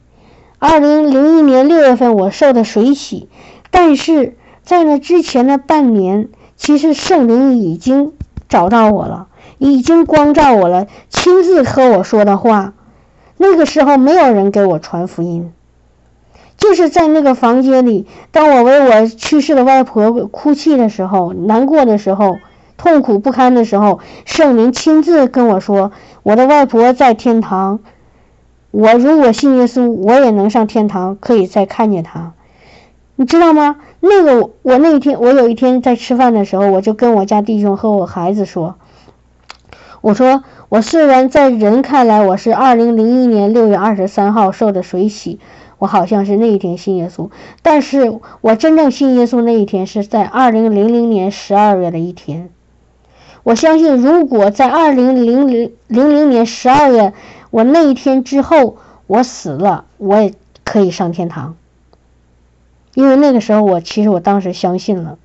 [0.60, 3.28] 二零零一年六月份，我受的水洗。
[3.70, 8.14] 但是在那之前的半年，其实圣灵已经
[8.48, 9.28] 找到我了，
[9.60, 12.74] 已经光照我了，亲自和我说的话。
[13.38, 15.54] 那个时候没有人给我传福音，
[16.58, 22.38] 就是在那个房间里，当我为我去世的外婆哭泣的时候，难过的时候。
[22.82, 25.92] 痛苦不堪的时候，圣灵亲自跟我说
[26.24, 27.82] ：“我的外婆在天堂，
[28.72, 32.32] 我如果信耶稣，我也能上天堂，可以再看见她。”
[33.18, 33.76] 你知道吗？
[34.00, 38.76] 那个我那一天，我有一天在吃饭的时候，我就跟我家弟兄和我孩子说
[40.02, 45.40] ：“我说我虽然在人看来我是二零零一年六月二十三号受的水洗，
[45.78, 47.30] 我好像是那一天信耶稣，
[47.62, 52.50] 但是我真正信耶稣那一天是在二零零零年十二月的一天。”
[53.44, 57.14] 我相信，如果在二零零零零零年十二月，
[57.52, 60.34] 我那一天之后我死了，我也
[60.66, 61.56] 可以上天堂。
[62.94, 65.18] 因为那个时候，我其实我当时相信了，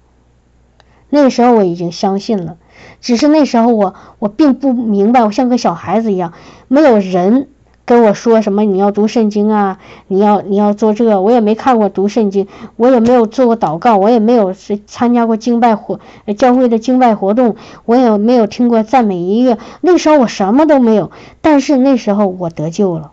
[1.10, 2.56] 那个时候我已经相信了，
[3.00, 6.32] 只是那时候我我并不明白，我像个小孩子一样，
[6.68, 7.48] 没有人。
[7.86, 8.64] 跟我说什么？
[8.64, 9.78] 你要读圣经啊！
[10.08, 14.54] 你要你要做这个，我也没看过读圣经，我也没有做过祷告，我也没有
[14.86, 16.00] 参加过敬拜活
[16.38, 19.58] 教会的敬拜活动，我也没有听过赞美音乐。
[19.82, 21.10] 那时候我什么都没有，
[21.42, 23.12] 但是那时候我得救了，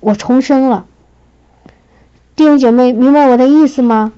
[0.00, 0.86] 我重生了。
[2.34, 4.12] 弟兄姐妹，明白我的意思吗？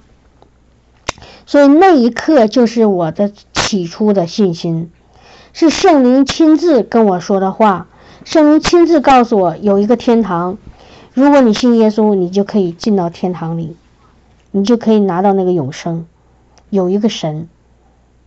[1.45, 3.31] 所以那一刻就是我的
[3.71, 4.91] 起初的信心，
[5.53, 7.87] 是圣灵亲自跟我说的话。
[8.25, 10.59] 圣灵亲自告诉我有一个天堂，
[11.15, 13.77] 如果你信耶稣，你就可以进到天堂里，
[14.51, 16.07] 你就可以拿到那个永生。
[16.69, 17.49] 有一个神，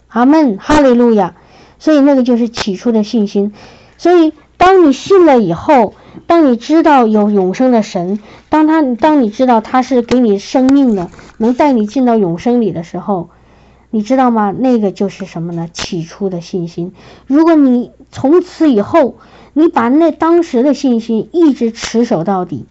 [0.08, 1.36] 阿门，哈利路亚。
[1.78, 3.52] 所以那个就是起初的信心。
[3.98, 5.94] 所以当你信了以后，
[6.26, 13.28] 当你知道有永生的神，当他当你知道他是给你生命的，能带你进到永生里的时候，
[13.96, 14.52] 你知道吗？
[14.58, 15.70] 那个就是什么呢？
[15.72, 16.94] 起初的信心。
[17.28, 19.18] 如果你从此以后，
[19.54, 22.66] 你把那当时的信心一直持守到底，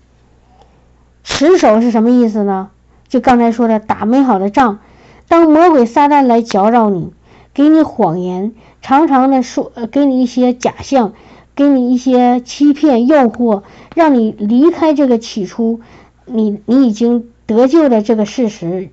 [1.22, 2.70] 持守是什么意思呢？
[3.08, 4.80] 就刚才说的打美好的仗。
[5.28, 7.12] 当魔鬼撒旦来搅扰你，
[7.54, 11.12] 给你谎言，常常的说，呃，给你一些假象，
[11.54, 13.62] 给你一些欺骗、诱惑，
[13.94, 15.78] 让你离开这个起初，
[16.26, 18.90] 你你已经得救的这个事实。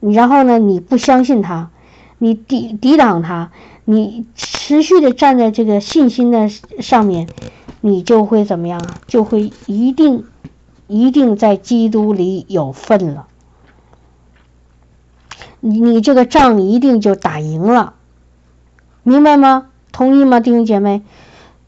[0.00, 1.70] 然后呢，你不相信他，
[2.18, 3.50] 你抵抵挡他。
[3.84, 7.26] 你持续的站在这个信心的上面，
[7.80, 8.80] 你就会怎么样？
[9.06, 10.24] 就会一定
[10.86, 13.26] 一定在基督里有份了。
[15.60, 17.94] 你你这个仗一定就打赢了，
[19.02, 19.68] 明白吗？
[19.90, 21.02] 同意吗，弟兄姐妹？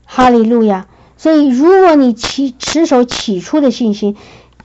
[0.05, 0.87] 哈利路亚！
[1.17, 4.17] 所以，如果你起持守起初的信心，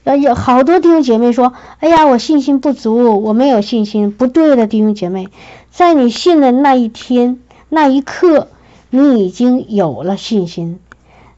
[0.06, 4.12] 呃，有好多弟兄姐妹说，哎呀，我信心不足，我没有信心。
[4.12, 5.26] 不对的，弟兄姐妹，
[5.72, 8.46] 在你信的那一天、那一刻，
[8.88, 10.78] 你已经有了信心，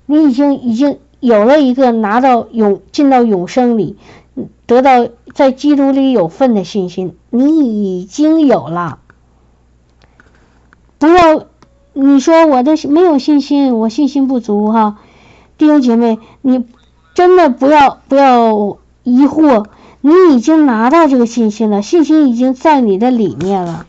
[0.05, 3.97] 你已经已经有了一个拿到永进到永生里，
[4.67, 8.99] 得到在基督里有份的信心，你已经有了。
[10.99, 11.47] 不要
[11.95, 14.99] 你说我的没有信心，我信心不足哈。
[15.57, 16.67] 弟兄姐妹，你
[17.19, 19.67] 真的不要不要疑惑，
[20.03, 23.89] 你已经拿到这个信心了，信心已经在你的里面了。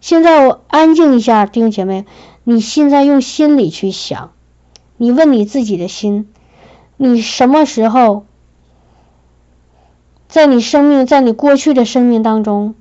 [0.00, 2.06] 现在我安静一下，弟兄姐妹，
[2.44, 4.30] 你现在用心里去想，
[4.96, 6.28] 你问你自己的心，
[6.96, 8.24] 你什么时候，
[10.28, 12.76] 在你生命，在你过去的生命当中，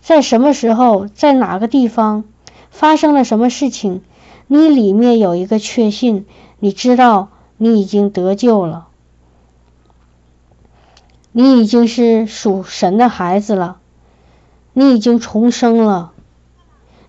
[0.00, 2.22] 在什么时候，在哪个地方
[2.70, 4.02] 发生了什么事情？
[4.46, 6.26] 你里面有一个确信，
[6.60, 8.88] 你知道你已经得救了，
[11.32, 13.80] 你已经是属神的孩子了，
[14.72, 16.12] 你已经重生了，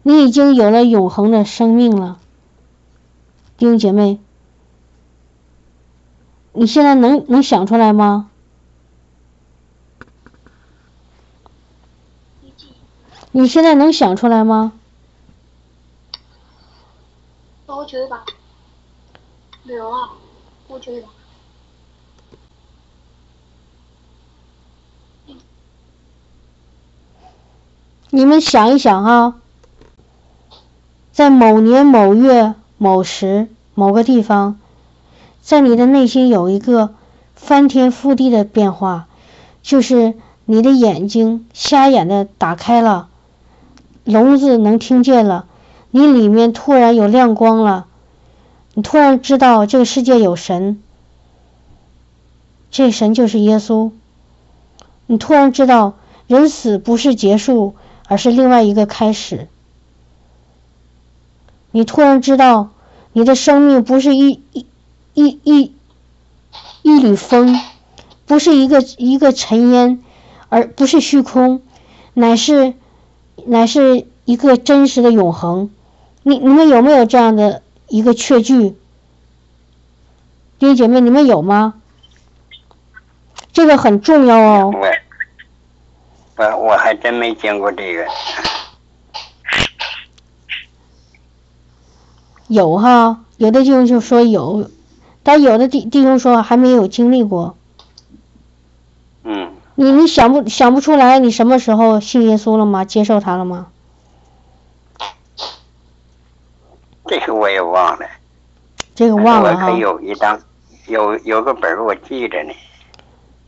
[0.04, 2.20] 你已经有了永恒的生命了，
[3.58, 4.20] 弟兄姐妹，
[6.54, 8.30] 你现在能能想出来吗？
[13.32, 14.72] 你现在能想出来吗？
[17.68, 18.26] 我觉得吧，
[19.64, 20.10] 没有啊，
[20.68, 21.08] 我觉得。
[28.10, 29.36] 你们想一想哈，
[31.12, 34.60] 在某年某月某时某个地方，
[35.42, 36.96] 在你的内心有一个
[37.36, 39.08] 翻天覆地的变化，
[39.62, 43.10] 就是你的眼睛瞎眼的打开了，
[44.04, 45.46] 聋子能听见了。
[45.92, 47.88] 你里面突然有亮光了，
[48.78, 50.84] 你突然知道这个世界有神，
[52.70, 53.90] 这神就是耶稣。
[55.08, 55.96] 你突然知道
[56.28, 57.74] 人死不是结束，
[58.08, 59.48] 而是另外一个开始。
[61.72, 62.70] 你突然知道
[63.14, 64.68] 你的生命不是一一
[65.16, 65.72] 一一
[66.84, 67.60] 一缕风，
[68.28, 70.04] 不是一个一个尘烟，
[70.50, 71.64] 而不是虚空，
[72.14, 72.76] 乃是
[73.44, 75.72] 乃是一个真实的永恒。
[76.22, 78.76] 你你们有没有这样的一个确据？
[80.60, 81.76] 弟兄姐妹，你们有吗？
[83.54, 84.74] 这个很重要哦。
[84.74, 88.06] 我我我还真没见过这个。
[92.48, 94.70] 有哈，有的弟兄就说有，
[95.24, 97.56] 但有的弟弟兄说还没有经历过。
[99.24, 99.54] 嗯。
[99.76, 101.20] 你你想不想不出来？
[101.20, 102.84] 你什么时候信耶稣了吗？
[102.84, 103.68] 接受他了吗？
[107.08, 108.06] 这个我也忘了，
[108.94, 109.68] 这个忘了哈。
[109.68, 110.40] 我可有一张，
[110.88, 112.52] 有有个本儿我记着呢。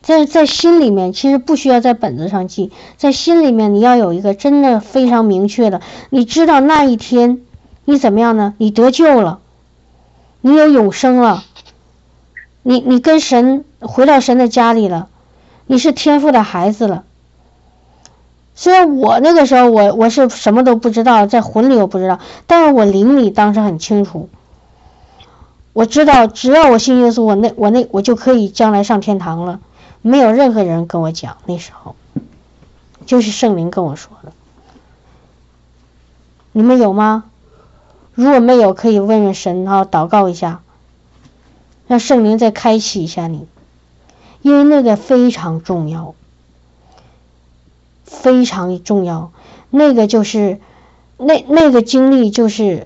[0.02, 7.42] 在在心里面，其实不需要在本子上记，在心里面你要有一个真的非常明确的，你知道那一天
[7.84, 8.54] 你怎么样呢？
[8.56, 9.40] 你得救了，
[10.40, 11.44] 你有永生了，
[12.62, 15.08] 你你跟神回到神的家里了，
[15.66, 17.04] 你是天父的孩子了。
[18.60, 24.28] 虽然我那个时候我我是什么都不知道，在魂里我不知道，但是我灵里当时很清楚。
[25.72, 29.60] 我知道只要我信耶稣，我那我那我就可以将来上天堂了。
[30.02, 31.96] 没有任何人跟我讲那时候，
[33.06, 34.32] 就是圣灵跟我说的。
[36.52, 37.24] 你们有吗？
[38.12, 40.60] 如果没有，可以问问神哈，祷告一下，
[41.86, 43.46] 让圣灵再开启一下你，
[44.42, 46.14] 因为那个非常重要。
[48.10, 49.30] 非常重要，
[49.70, 50.58] 那个就是
[51.16, 52.62] 那那个经历就是《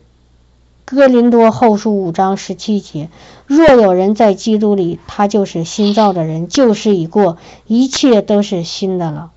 [0.84, 3.08] 哥林多后书》五章十七节：
[3.46, 9.30] 若有人在基督里，他就是新造的人，旧事已过，一切都是新的了。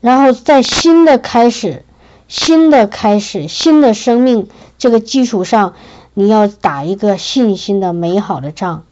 [0.00, 1.84] 然后在新的开始、
[2.28, 5.74] 新的开始、新的生命这个基础上，
[6.14, 8.84] 你要打一个信心的美好的仗。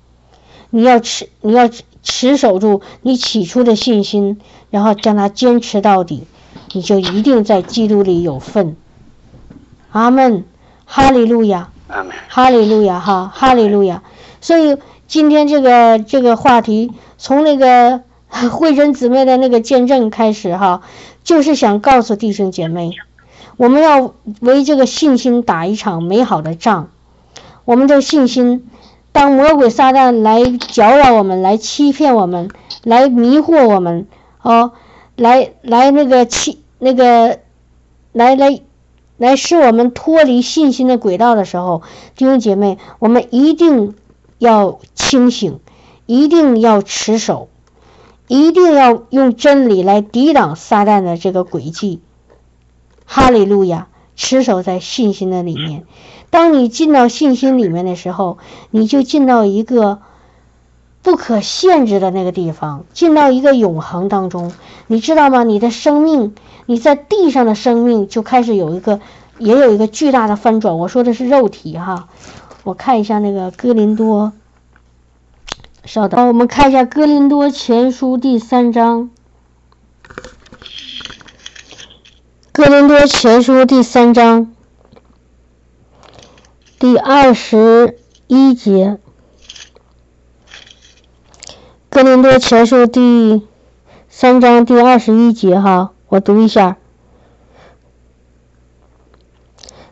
[0.71, 1.71] 你要持，你要
[2.03, 4.39] 持守住你起初的信心，
[4.71, 6.25] 然后将它坚持到底，
[6.73, 8.77] 你就一定在基督里有份。
[9.91, 10.45] 阿门，
[10.85, 11.71] 哈利路亚，
[12.29, 14.03] 哈利路亚，哈，哈利路亚。
[14.41, 18.03] 所以今天这个这个话题，从那个
[18.51, 20.83] 慧真姊妹的那个见证开始，哈，
[21.25, 22.93] 就是想告诉弟兄姐妹，
[23.57, 26.91] 我们要为这个信心打一场美好的仗，
[27.65, 28.69] 我们的信心。
[29.13, 32.51] 当魔鬼撒旦来搅扰我们，来欺骗我们，
[32.85, 34.07] 来迷惑我们，
[34.43, 34.73] 哦，
[35.17, 37.41] 来来那个欺那个，
[38.13, 38.61] 来来
[39.17, 41.83] 来使我们脱离信心的轨道的时候，
[42.15, 43.95] 弟兄姐妹，我们一定
[44.39, 45.59] 要清醒，
[46.07, 47.49] 一定要持守，
[48.29, 52.01] 一定要用真理来抵挡撒旦的这个诡计。
[53.05, 55.85] 哈利路亚，持守在信心的里面。
[56.31, 58.39] 当你进到信心里面的时候，
[58.71, 59.99] 你就进到一个
[61.03, 64.53] 不可限制的那个地方，进到一个永恒当中。
[64.87, 65.45] 你知道吗？
[65.45, 66.35] 你的生命。
[66.71, 69.01] 你在地上的生命就开始有一个，
[69.39, 70.77] 也有一个巨大的翻转。
[70.77, 72.09] 我说的是肉体哈，
[72.63, 74.35] 我看一下那个哥林多，
[75.87, 79.09] 稍等，我们看一下哥林多前书第三章，
[82.53, 84.53] 哥林多前书第三章
[86.81, 87.99] 第二十
[88.29, 88.99] 一节，
[91.89, 93.49] 哥林多前书第
[94.09, 95.91] 三章第二十一节哈。
[96.07, 96.77] 我读一下，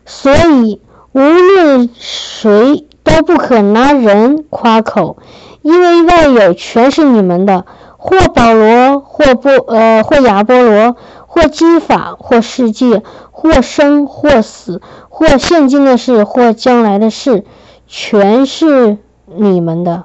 [0.04, 0.80] 所以
[1.10, 5.16] 无论谁都不可拿人夸口，
[5.62, 7.66] 因为外有全是你们的，
[7.96, 14.80] 或保罗，或波呃，或亚波罗，或基法，或世界，或生或死，
[15.18, 17.46] 或现今的事，或将来的事，
[17.86, 20.04] 全是你们的，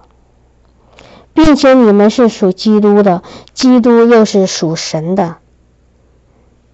[1.34, 3.22] 并且你们是属基督的，
[3.54, 5.36] 基督又是属神的。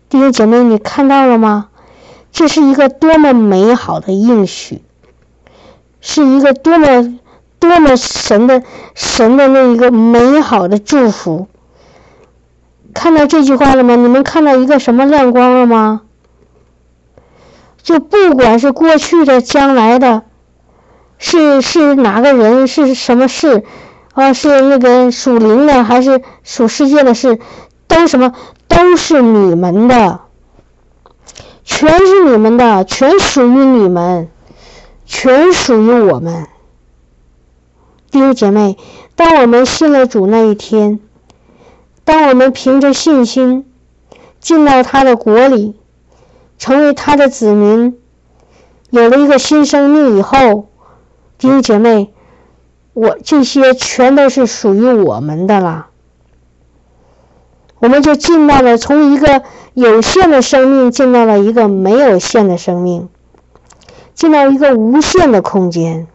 [0.08, 1.70] 弟兄姐妹，你看到了吗？
[2.32, 4.84] 这是一个多么美好的应许，
[6.00, 7.18] 是一个多么
[7.58, 8.62] 多么神的
[8.94, 11.48] 神的那一个美好的祝福。
[12.94, 13.96] 看到这句话了吗？
[13.96, 16.04] 你们看到一个什么亮光了吗？
[17.88, 20.24] 就不管是过去的、将来的，
[21.18, 23.64] 是是哪个人，是什么事，
[24.12, 27.40] 啊，是那个属灵的还是属世界的事，
[27.88, 28.34] 都什么？
[28.68, 30.20] 都是你们的，
[31.64, 34.28] 全是你们的，全属于你们，
[35.06, 36.46] 全属于我们。
[38.12, 38.78] 弟兄姐妹，
[39.16, 41.00] 当我们信了主那一天，
[42.04, 43.66] 当我们凭着信心
[44.42, 45.80] 进到他的国里，
[46.58, 48.00] 成为他的子民，
[48.90, 50.70] 有了一个新生命以后，
[51.38, 52.14] 弟兄姐妹，
[52.94, 55.88] 我这些全都是属于我们的了。
[57.80, 59.44] 我们就进到了从一个
[59.76, 63.08] 有限的生命进到了一个没有限的生命，
[64.16, 66.08] 进到一个无限的空间。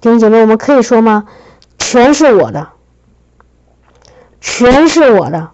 [0.00, 1.26] 弟兄姐妹，我们可以说吗？
[1.76, 2.68] 全是我的，
[4.40, 5.50] 全是我的，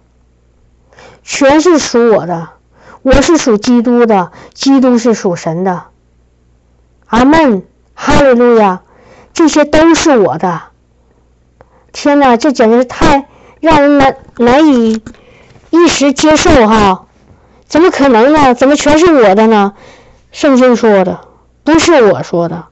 [1.33, 2.49] 全是属我的。
[3.03, 5.85] 我是属基督的，基督是属神的。
[7.07, 7.65] 阿门，
[7.95, 8.81] 哈利路亚，
[9.31, 10.61] 这些都是我的。
[11.93, 13.27] 天哪，这简直是太……
[13.61, 15.01] 让人难难以
[15.69, 17.05] 一时接受哈，
[17.65, 18.53] 怎么可能呢？
[18.53, 19.73] 怎么全是我的呢？
[20.33, 21.21] 圣经说的，
[21.63, 22.65] 不是我说的。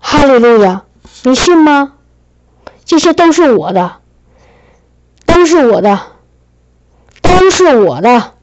[0.00, 0.82] 哈利路亚，
[1.22, 1.92] 你信吗？
[2.84, 3.99] 这些都是我的，
[5.40, 5.98] 都是我的，
[7.22, 8.34] 都是我的。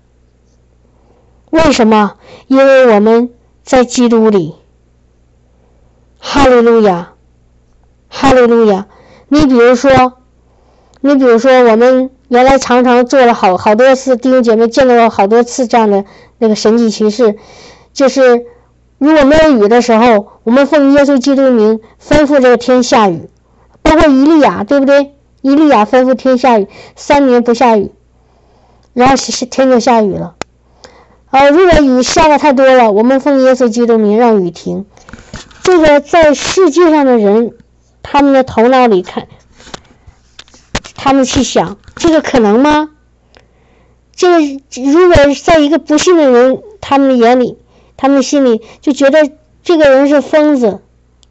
[1.52, 2.16] 为什么？
[2.48, 3.30] 因为我们
[3.62, 4.56] 在基督里。
[6.18, 7.14] 哈利路亚，
[8.10, 8.88] 哈利路亚。
[9.28, 10.14] 你比如说，
[11.02, 16.04] 你比如说，我们原来常常做了好好多次，弟兄姐妹见到过好多次这样的
[16.40, 17.36] 那个神迹奇事，
[17.94, 18.44] 就是
[18.98, 23.30] 如果没有雨的时候，我们奉耶稣基督名吩咐这个天下雨，
[23.84, 25.14] 包括伊利亚，对不对？
[25.42, 27.92] 伊利亚吩咐天下雨，三年不下雨，
[28.94, 30.36] 然后是天就下雨了。
[31.30, 34.86] 啊，如果雨下的太多了，我们奉耶稣基督名让雨停。
[35.64, 37.54] 这个在世界上的人。
[38.10, 39.28] 他们的头脑里看，
[40.96, 42.92] 他们去想，这个可能吗？
[44.16, 44.40] 这个
[44.82, 47.58] 如果在一个不信的人他们的眼里，
[47.98, 49.30] 他们心里就觉得
[49.62, 50.80] 这个人是疯子，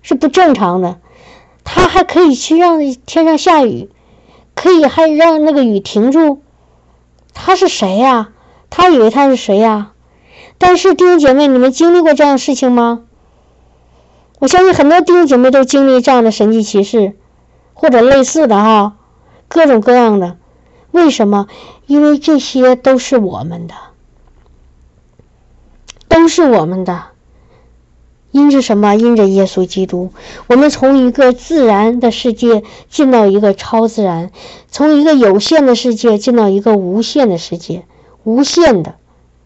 [0.02, 0.98] 是不正常的。
[1.64, 3.88] 他还可以去让天上下雨，
[4.56, 6.42] 可以还让那个雨停住。
[7.32, 8.30] 他是谁呀？
[8.70, 9.92] 他以为他是谁呀？
[10.58, 13.02] 但是弟兄姐妹，你们经历过这样的事情吗？
[14.38, 17.14] 我相信很多弟兄姐妹都经历这样的神迹奇事，
[17.74, 18.96] 或者类似的哈，
[19.48, 20.36] 各种各样的。
[20.90, 21.46] 为什么？
[21.86, 23.74] 因为这些都是我们的，
[26.08, 27.04] 都是我们的。
[28.30, 28.94] 因着什么？
[28.94, 30.10] 因着耶稣基督，
[30.46, 34.30] 我们从一个自然的世界进到一个超自然，
[34.68, 37.84] 从一个有限的世界进到一个无限的世界，
[38.24, 38.94] 无限的，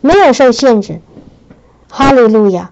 [0.00, 1.00] 没有受限制。
[1.88, 2.71] 哈利路亚，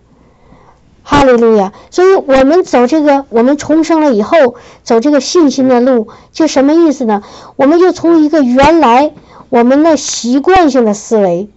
[1.03, 1.73] 哈利路亚。
[1.91, 7.23] 所以我们走这个，我们重生了以后，走这个信心的路，就什么意思呢？
[7.57, 9.13] 我们就从一个原来
[9.49, 11.49] 我们的习惯性的思维，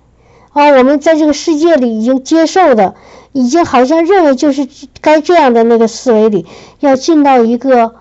[0.51, 2.95] 啊，我们在这个世界里已经接受的，
[3.31, 4.67] 已经好像认为就是
[5.01, 6.45] 该这样的那个思维里，
[6.79, 7.95] 要进到一个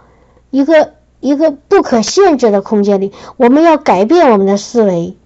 [0.51, 0.93] 一个。
[1.25, 5.17] 一个不可限制的空间里，我们要改变我们的思维，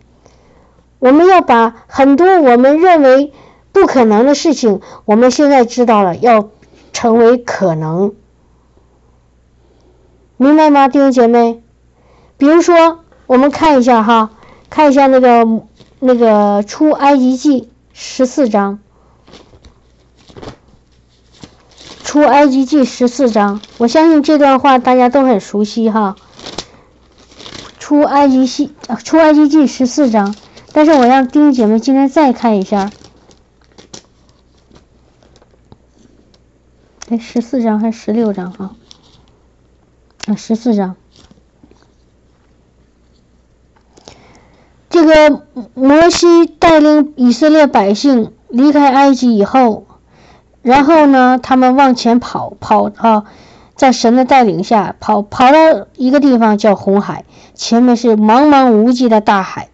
[0.99, 3.33] 我们要把很多我们认为
[3.77, 6.49] 不可能的事情，我们现在知道了，要
[6.95, 8.15] 成为可能，
[10.39, 11.63] 明白吗，弟兄姐妹？
[12.39, 14.31] 比如说，我们看一下哈，
[14.71, 15.47] 看一下那个
[16.01, 18.79] 那个出埃及记十四章。
[22.03, 26.17] 出埃及记十四章，我相信这段话大家都很熟悉哈。
[27.79, 28.73] 出埃及记，
[29.05, 30.35] 出埃及记十四章，
[30.73, 32.91] 但是我让弟兄姐妹今天再看一下。
[37.09, 38.73] 哎，十四章还是十六章哈？
[40.27, 40.97] 啊，十四章。
[44.91, 49.87] 这个摩西带领以色列百姓离开埃及以后。
[50.63, 53.27] 然后呢，他们往前跑跑啊，
[53.77, 59.69] 在神的带领下跑跑到一个地方叫红海，前面是茫茫无际的大海，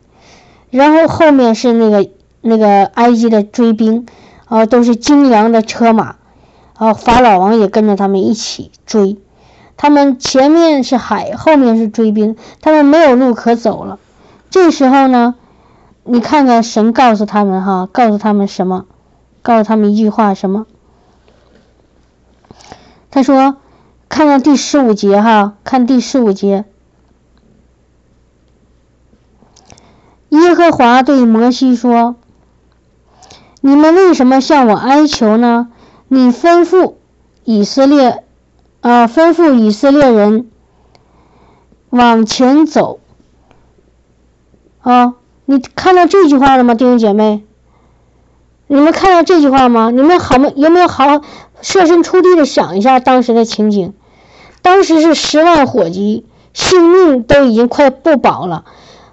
[0.69, 2.11] 然后后面是那个
[2.43, 4.07] 那个埃及的追兵
[4.45, 6.17] 啊，都是精良的车马
[6.83, 9.17] 然后，法老王也跟着他们一起追，
[9.77, 14.01] 他们前面是海，后面是追兵，他们没有路可走了。
[14.51, 15.37] 这时候呢，
[16.03, 18.87] 你看看神告诉他们哈，告诉他们什么？
[19.43, 20.67] 告诉他们一句话什么？
[23.13, 23.59] 他说
[24.11, 26.65] ：“看看第十五节哈，看第十五节。
[30.31, 32.17] 耶和华对摩西说
[33.63, 35.69] ：‘你们为什么向我哀求呢？
[36.15, 36.97] 你吩咐
[37.45, 38.23] 以色列
[38.83, 40.51] 啊，吩咐以色列人
[41.89, 43.01] 往前走
[44.83, 45.15] 啊！
[45.47, 47.43] 你看到这句话了吗，弟兄姐妹？
[48.67, 49.91] 你们看到这句话吗？
[49.91, 51.23] 你们好没有没有好？”
[51.63, 53.95] 设身处地的想一下当时的情景，
[54.61, 58.67] 当时是十万火急，性命都已经快不保了，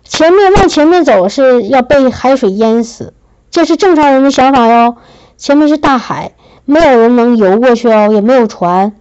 [0.04, 3.14] 前面往前面走是要被海水淹死，
[3.52, 4.97] 这是正常人的想法哟。
[5.38, 6.34] 前面是大海，
[6.70, 8.93] 没有人能游过去哦，也没有船，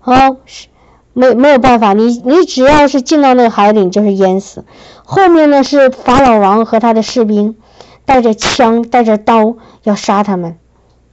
[0.00, 0.68] 啊，是
[1.12, 4.64] 没没有办法，你你只要是进到那个海里，你就是淹死。
[5.04, 7.56] 后面呢是法老王和他的士兵，
[8.06, 10.56] 带着枪带着刀要杀他们，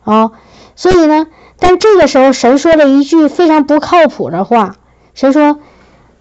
[0.03, 0.31] 啊，
[0.75, 1.27] 所以呢。
[1.63, 4.77] 但这个时候，神说了一句非常不靠谱的话。
[5.13, 5.59] 神说：“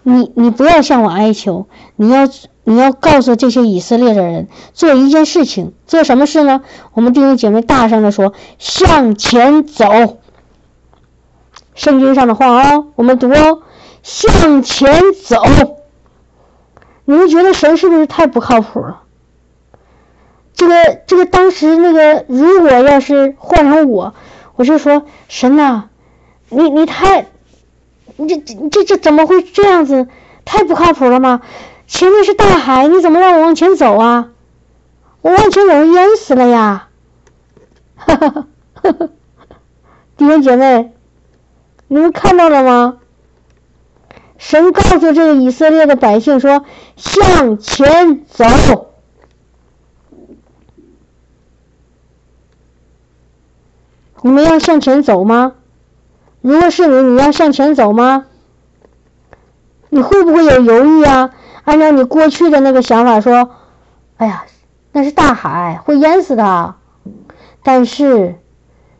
[0.03, 1.65] 你你不要向我哀求，
[1.95, 2.27] 你要
[2.63, 6.61] 你要告诉这些以色列的人做一件事情，做什么事呢？
[6.93, 10.19] 我们弟兄姐妹大声的说：向前走。
[11.73, 13.63] 圣经上的话哦，我们读哦，
[14.03, 15.41] 向前走。
[17.05, 19.01] 你们觉得神是不是太不靠谱了？
[20.53, 24.13] 这个这个当时那个，如果要是换成我。”
[24.57, 25.85] 我就说神呐，
[26.49, 27.25] 你你太，
[28.17, 28.37] 你这
[28.69, 30.07] 这这怎么会这样子？
[30.45, 31.41] 太不靠谱了吗？
[31.91, 34.29] 前面是大海，你怎么让我往前走啊？
[35.21, 36.87] 我往前走淹死了呀！
[37.95, 38.45] 哈哈哈
[38.81, 39.09] 哈哈！
[40.15, 40.93] 弟兄姐妹，
[41.89, 42.97] 你们看到了吗？
[44.37, 46.63] 神告诉这个以色列的百姓说：
[46.95, 48.93] 向前走。
[54.21, 55.55] 你们要向前走吗？
[56.39, 58.25] 如果是你，你要向前走吗？
[59.89, 61.31] 你会不会有犹豫啊？
[61.63, 63.51] 按照你过去的那个想法说，
[64.17, 64.45] 哎呀，
[64.91, 66.75] 那是大海，会淹死的。
[67.63, 68.35] 但是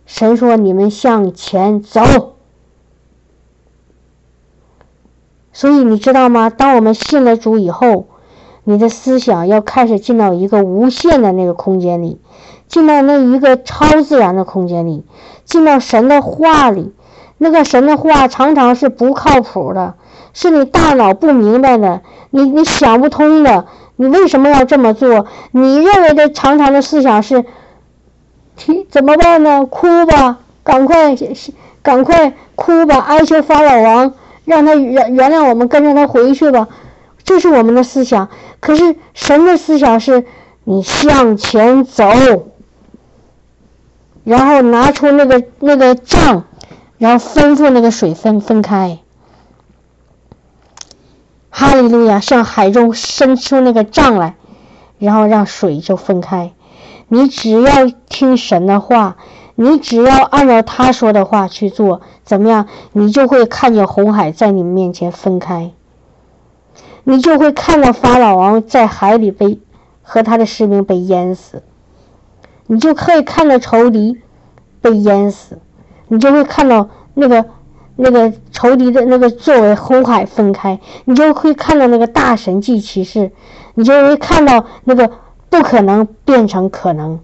[0.05, 2.35] 神说你们向前走，
[5.51, 6.49] 所以你知道吗？
[6.49, 8.07] 当我们信了主以后，
[8.63, 12.19] 你的思想要开始进到一个无限的那个空间里。
[12.67, 15.03] 进到那一个超自然的空间里，
[15.43, 16.93] 进到神的话里，
[17.37, 19.95] 那个神的话常常是不靠谱的，
[20.33, 23.65] 是你大脑不明白的，你你想不通的，
[23.95, 25.25] 你为什么要这么做？
[25.51, 27.45] 你认为的常常的思想是，
[28.55, 29.65] 提怎么办呢？
[29.65, 31.15] 哭吧，赶快
[31.81, 34.13] 赶快哭吧，哀求法老王，
[34.45, 36.67] 让他原原谅我们，跟着他回去吧，
[37.23, 38.29] 这是我们的思想。
[38.59, 40.25] 可是神的思想是
[40.63, 42.05] 你向前走。
[44.23, 46.43] 然后拿出那个那个杖，
[46.99, 48.99] 然后吩咐那个水分分开。
[51.53, 54.35] 哈利路亚，向海中伸出那个杖来，
[54.97, 56.53] 然后让水就分开。
[57.09, 59.17] 你只要听神的话，
[59.55, 62.67] 你只要按照他说的话去做，怎么样？
[62.93, 65.71] 你就会看见红海在你面前分开，
[67.03, 69.59] 你就会看到法老王在海里被
[70.01, 71.63] 和他的士兵被淹死，
[72.65, 74.21] 你就可以看到仇敌
[74.79, 75.59] 被淹死，
[76.07, 77.45] 你就会看到那个。
[78.03, 83.31] 那个仇敌的那个作为红海分开，你就会看到那个大神迹奇事，
[83.75, 85.11] 你就会看到那个
[85.51, 87.19] 不可能变成可能。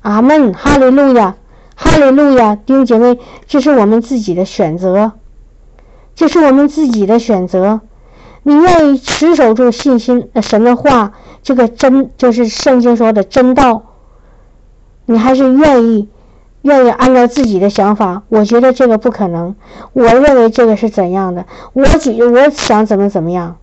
[0.00, 1.36] 阿门，哈利路亚，
[1.76, 5.12] 哈利路亚，弟兄姐妹，这是我们自己的选择，
[6.14, 7.82] 这是我们自己的选择。
[8.42, 13.82] 你愿意持守住信心呃神的话，这个真就是圣经说的真道，
[15.04, 16.08] 你还是愿意？
[16.62, 19.56] 愿意按照自己的想法，我觉得这个不可能。
[19.92, 21.46] 我认为这个是怎样的？
[21.72, 23.56] 我举我想怎么怎么样。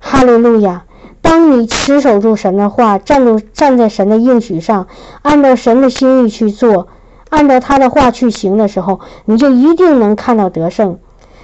[0.00, 0.84] 哈利路亚！
[1.22, 4.88] 当你持守住神的话，站住站在神的应许上，
[5.22, 6.88] 按照神的心意去做，
[7.30, 10.98] 按照他的话去行的时候，你就一定能看到得胜。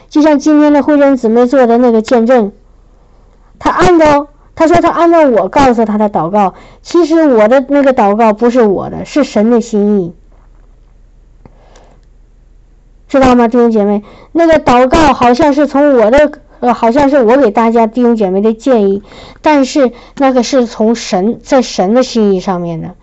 [0.08, 2.52] 就像今天的慧珍姊妹做的那个见证，
[3.58, 4.26] 他按照。
[4.60, 6.52] 他说：“他按照我告诉他的祷告，
[6.82, 10.14] 其实我的那个祷告不是我的，是神的心意，
[13.08, 14.04] 知道吗，弟兄姐妹？
[14.32, 19.02] 那个祷告好像是从我的，呃，好像是我给大家弟兄姐妹的建议，
[19.40, 22.96] 但是那个是从神在神的心意上面的。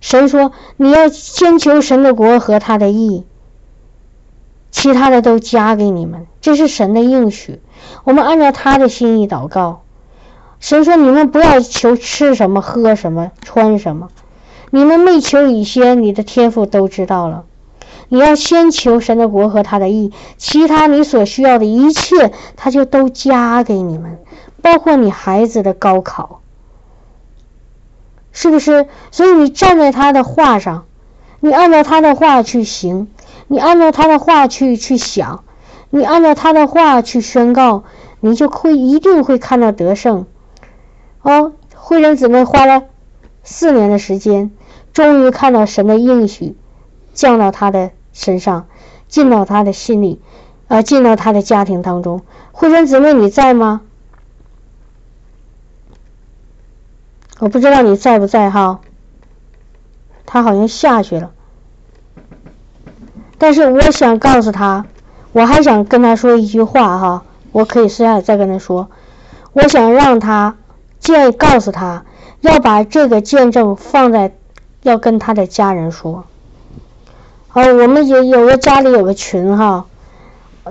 [0.00, 3.26] 神说你要先求神的国和他的义，
[4.70, 7.60] 其他的都加给你们，这是神的应许。
[8.04, 9.82] 我们按照他的心意祷告。”
[10.60, 14.08] 所以说：“你们不要求吃什么、喝什么、穿什么，
[14.70, 17.44] 你们没求一些，你的天赋都知道了。
[18.08, 24.18] 你要先求神的国和他的义，其他你所需要的一切，他就都加给你们，
[24.60, 26.40] 包括你孩子的高考，
[28.32, 28.86] 是不是？
[29.10, 30.86] 所以你站在他的话上，
[31.40, 33.08] 你按照他的话去行，
[33.46, 35.44] 你按照他的话去去想，
[35.90, 37.84] 你按照他的话去宣告，
[38.20, 40.26] 你就会一定会看到得胜。”
[41.28, 42.84] 哦，慧仁姊妹花了
[43.44, 44.50] 四年的时间，
[44.94, 46.56] 终于看到神的应许
[47.12, 48.66] 降到他的身上，
[49.08, 50.22] 进到他的心里，
[50.68, 52.22] 啊，进到他的家庭当中。
[52.50, 53.82] 慧仁姊妹，你在吗？
[57.40, 58.80] 我不知道你在不在哈。
[60.24, 61.32] 他好像下去了，
[63.36, 64.86] 但是我想告诉他，
[65.32, 68.88] 我还想跟他说一句话哈，我可以私下再跟他说，
[69.52, 70.56] 我想让他。
[71.00, 72.04] 建议告诉他，
[72.40, 74.32] 要把这个见证放在，
[74.82, 76.24] 要跟他的家人说。
[77.48, 79.86] 好，我们也有个家里有个群哈，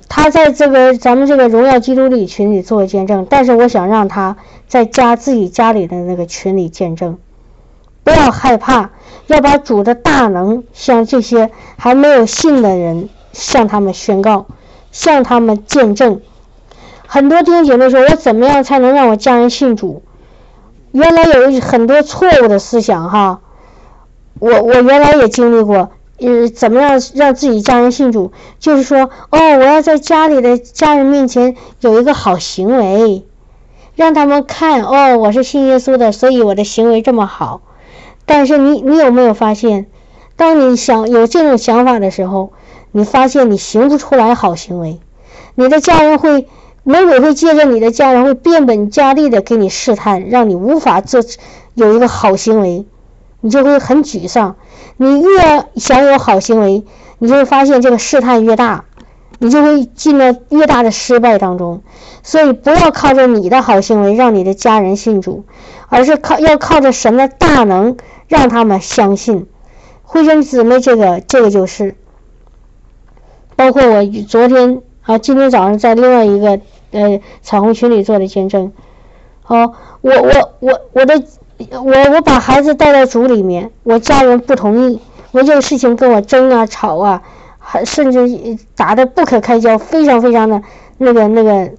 [0.08, 7.18] 他在这个咱们这个荣耀基督里群里做见证，但是我想让他在家自己家里的那个群里见证，
[8.04, 8.92] 不要害怕，
[9.26, 14.46] 要把主的大能向这些还没有信的人向他们宣告，
[14.92, 16.22] 向他们见证。
[17.08, 20.04] 很多弟兄姐妹说，我怎么样才能让我家人信主？
[20.92, 23.42] 原来有很多错误的思想哈，
[24.40, 28.32] 我我原来也经历过，呃，怎么样让自己家人信主？
[28.60, 33.26] 就是说，哦，我要在家里的家人面前有一个好行为，
[33.96, 37.62] 让他们看，哦，我是信耶稣的，所以我的行为这么好。
[38.26, 39.88] 但是你你有没有发现，
[40.36, 42.54] 当你想有这种想法的时候，
[42.92, 45.00] 你发现你行不出来好行为，
[45.56, 46.48] 你的家人会。
[46.88, 51.20] 魔鬼会借着你的家人会变本加厉的给你试探，让你无法做
[51.74, 52.86] 有一个好行为，
[53.42, 54.56] 你就会很沮丧。
[54.96, 56.86] 你越想有好行为，
[57.20, 58.86] 你就会发现这个试探越大，
[59.38, 61.82] 你就会进了越大的失败当中。
[62.24, 65.44] 所以不要靠着你的好行为让你的家人信主，
[65.90, 67.98] 而是靠要靠着神的大能
[68.30, 69.46] 让他们相信。
[70.04, 71.96] 慧生姊妹，这个这个就是，
[73.58, 76.62] 包括我昨天啊，今天早上在另外一个。
[76.92, 78.72] 呃，彩虹群里做的见证，
[79.42, 81.22] 好，我我我我的
[81.72, 87.22] 我我把孩子带到组里面，我家人不同意，我这个事情跟我争啊吵啊，
[87.60, 90.62] 还甚至打的不可开交，非常非常的
[90.98, 91.72] 那个那个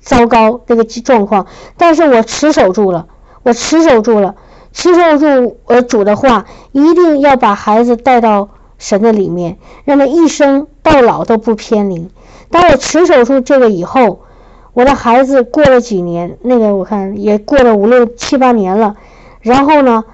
[0.00, 3.06] 糟糕那个状况，但是我持守住了，
[3.42, 4.34] 我持守住了，
[4.72, 12.10] 持守住我主的话，一定要把孩子带到神的里面，让他一生到老都不偏离。
[12.50, 14.20] 当我持守住这个以后。
[14.72, 18.96] 我的孩子过了几年，那个我看也过了五六七八年了，
[19.40, 20.04] 然后呢，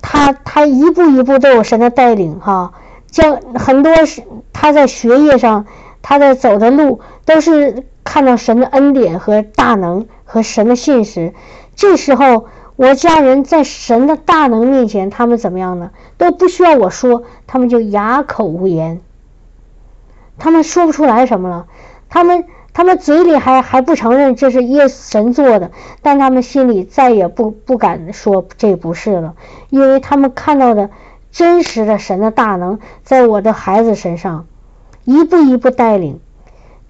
[0.00, 2.74] 他他一步一步都有神的带领哈，
[3.10, 5.66] 将很多是他在学业上，
[6.02, 11.34] 他在走的路都是看到神的恩典和大能和神的信实，
[11.74, 12.46] 这时候
[12.76, 15.90] 我家人在神的大能面前，他们怎么样呢？
[16.16, 19.00] 都不需要我说，他们就哑口无言，
[20.42, 21.66] 他们说不出来什么了，
[22.08, 25.70] 他们他们嘴里还还不承认这是耶神做的，
[26.02, 29.36] 但他们心里再也不不敢说这不是了，
[29.70, 30.90] 因为他们看到的
[31.30, 34.46] 真实的神的大能在我的孩子身上
[35.04, 36.18] 一步一步带领。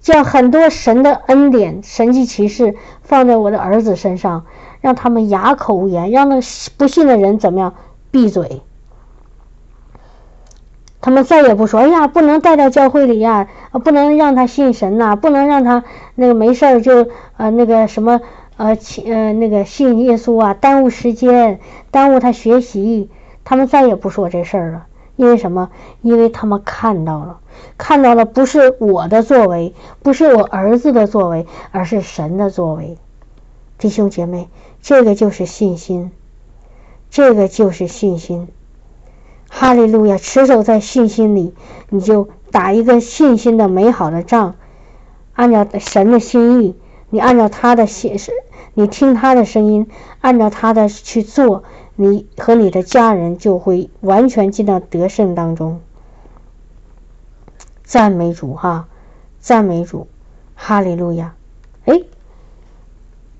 [0.01, 4.45] 将很多神的恩典、神迹奇事放在我的儿子身上，
[4.81, 6.39] 让他们哑口无言，让那
[6.75, 7.75] 不信的人怎么样
[8.11, 8.63] 闭嘴？
[11.03, 13.49] 他们再也不说：“哎呀，不能带到教会里呀，
[13.83, 15.83] 不能让他信神呐，不能让他
[16.15, 18.21] 那个没事儿就呃那个什么
[18.55, 21.59] 呃呃那个信耶稣啊，耽误时间，
[21.91, 23.09] 耽误他学习。”
[23.43, 24.85] 他们再也不说这事儿了，
[25.17, 25.71] 因为什么？
[26.01, 27.39] 因为他们看到了。
[27.77, 32.97] 看到了不是我的作为，不是我儿子的作为，而是神的作为。
[33.77, 34.47] 弟兄姐妹，
[34.81, 36.11] 这个就是信心，
[37.09, 38.47] 这个就是信心。
[39.55, 40.17] 哈利路亚！
[40.17, 41.53] 持守在信心里，
[41.89, 44.55] 你就打一个信心的美好的仗。
[45.33, 46.75] 按照神的心意，
[47.11, 48.17] 你按照他的心，
[48.73, 49.87] 你听他的声音，
[50.21, 51.63] 按照他的去做，
[51.95, 55.81] 你和你的家人就会完全进到得胜当中。
[57.83, 58.87] 赞美主哈，
[59.39, 60.07] 赞美主，
[60.55, 61.35] 哈利路亚。
[61.85, 62.01] 哎，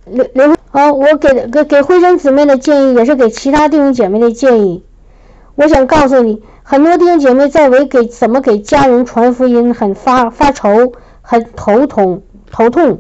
[0.06, 4.84] 刘刘哦，我给给给慧生姊妹的建议，也是给其他弟兄姐妹的建议。
[5.56, 13.00] 我想告诉你，很多弟兄姐妹在为给怎么给家人传福音很发发愁，很头痛头痛，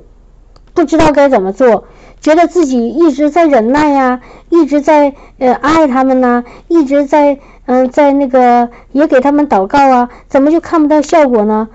[0.74, 1.86] 不知道该怎么做，
[2.22, 7.40] 觉得自己一直在忍耐呀，一直在呃爱他们呐，一直在。
[7.66, 11.70] 嗯，在那个也给他们祷告啊，怎么就看不到效果呢？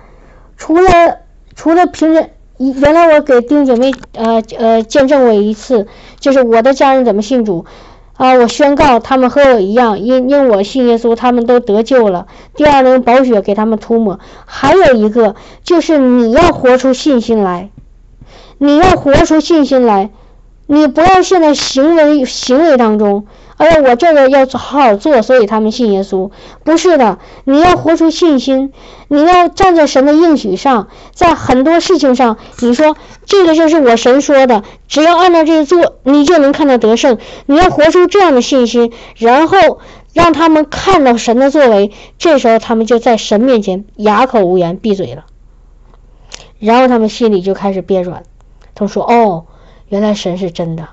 [0.59, 0.91] 除了
[1.55, 5.87] 除了平时，原来我给弟兄姐妹呃呃见证过一次，
[6.21, 7.65] 就是我的家人怎么信主
[8.19, 12.27] 啊，我宣告他们和我一样，因因我信耶稣，他们都得救了。
[12.57, 17.71] 第二轮宝血给他们涂抹，还有一个就是你要活出信心来，
[18.59, 20.11] 你要活出信心来，
[20.67, 23.27] 你不要陷在行为行为当中。
[23.59, 26.31] 哎呀，我这个要好好做，所以他们信耶稣。
[26.65, 28.73] 不是的，你要活出信心，
[29.09, 32.97] 你要站在神的应许上，在很多事情上，你说
[33.27, 37.19] 这个就是我神说的，只要按照这个做，你就能看到得胜。
[37.47, 39.81] 你要活出这样的信心，然后
[40.13, 45.25] 让他们看到神的作为，这时候他们就在神面前哑口无言，闭嘴了。
[46.61, 48.23] 然后他们心里就开始变软，
[48.77, 49.47] 他说：“哦，
[49.89, 50.89] 原来神是真的。”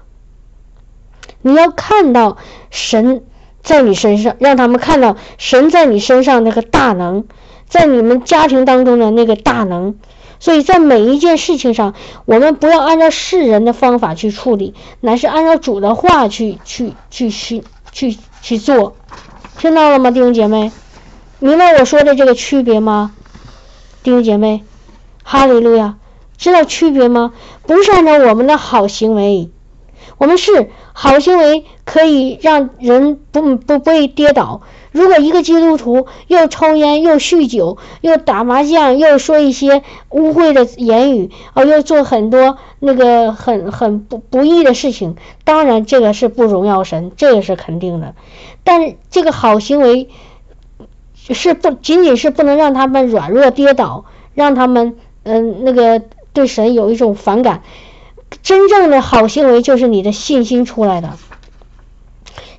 [1.46, 2.38] 你要看到
[2.72, 3.22] 神
[3.62, 7.26] 在你身上，让他们看到神在你身上那个大能，
[7.70, 9.96] 在你们家庭当中的那个大能。
[10.40, 11.94] 所以在每一件事情上，
[12.26, 18.96] 我们不要按照世人的方法去处理，乃是按照主的话去去去去去去做。
[19.60, 20.72] 听到了吗，弟兄姐妹？
[21.38, 23.14] 明白我说的这个区别吗？
[24.02, 24.64] 弟兄姐妹，
[25.24, 25.98] 哈利路亚，
[26.40, 27.34] 知道区别吗？
[27.68, 29.52] 不是按照我们的好行为。
[30.18, 34.62] 我们是好行为可以让人不不不会跌倒。
[34.94, 48.16] 如果一个基督徒又抽烟又酗酒又打麻将又说一些污秽的言语，哦，又做很多那个很很不不义的事情，当然这个是不荣耀神，这个是肯定的。
[48.64, 50.08] 但这个好行为
[51.30, 57.64] 是不仅仅是不能让他们软弱跌倒，让他们嗯那个对神有一种反感。
[58.44, 61.18] 真正的好行为就是你的信心出来的，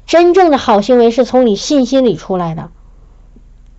[0.07, 2.71] 真正的好行为是从你信心里出来的，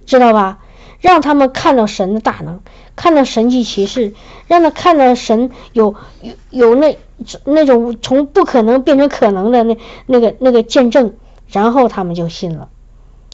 [0.06, 0.60] 知道吧？
[1.00, 2.62] 让他们看到神的大能，
[2.96, 4.14] 看到神迹奇事，
[4.48, 6.98] 让他看到神有有有那
[7.44, 11.14] 那种从不可能变成可能的那那个那个见证，
[11.48, 12.70] 然后他们就信了。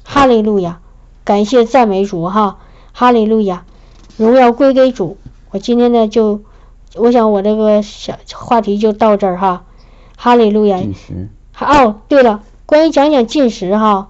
[0.04, 0.80] 哈利路亚，
[1.24, 2.58] 感谢赞美主哈！
[2.92, 3.66] 哈利路亚，
[4.18, 5.18] 荣耀归给主。
[5.52, 6.42] 我今天呢就。
[6.96, 9.66] 我想我这个小话题就到这儿哈，
[10.18, 10.78] 哈利路亚。
[10.78, 11.30] 进食。
[11.60, 14.10] 哦，对了，关于讲讲进食哈，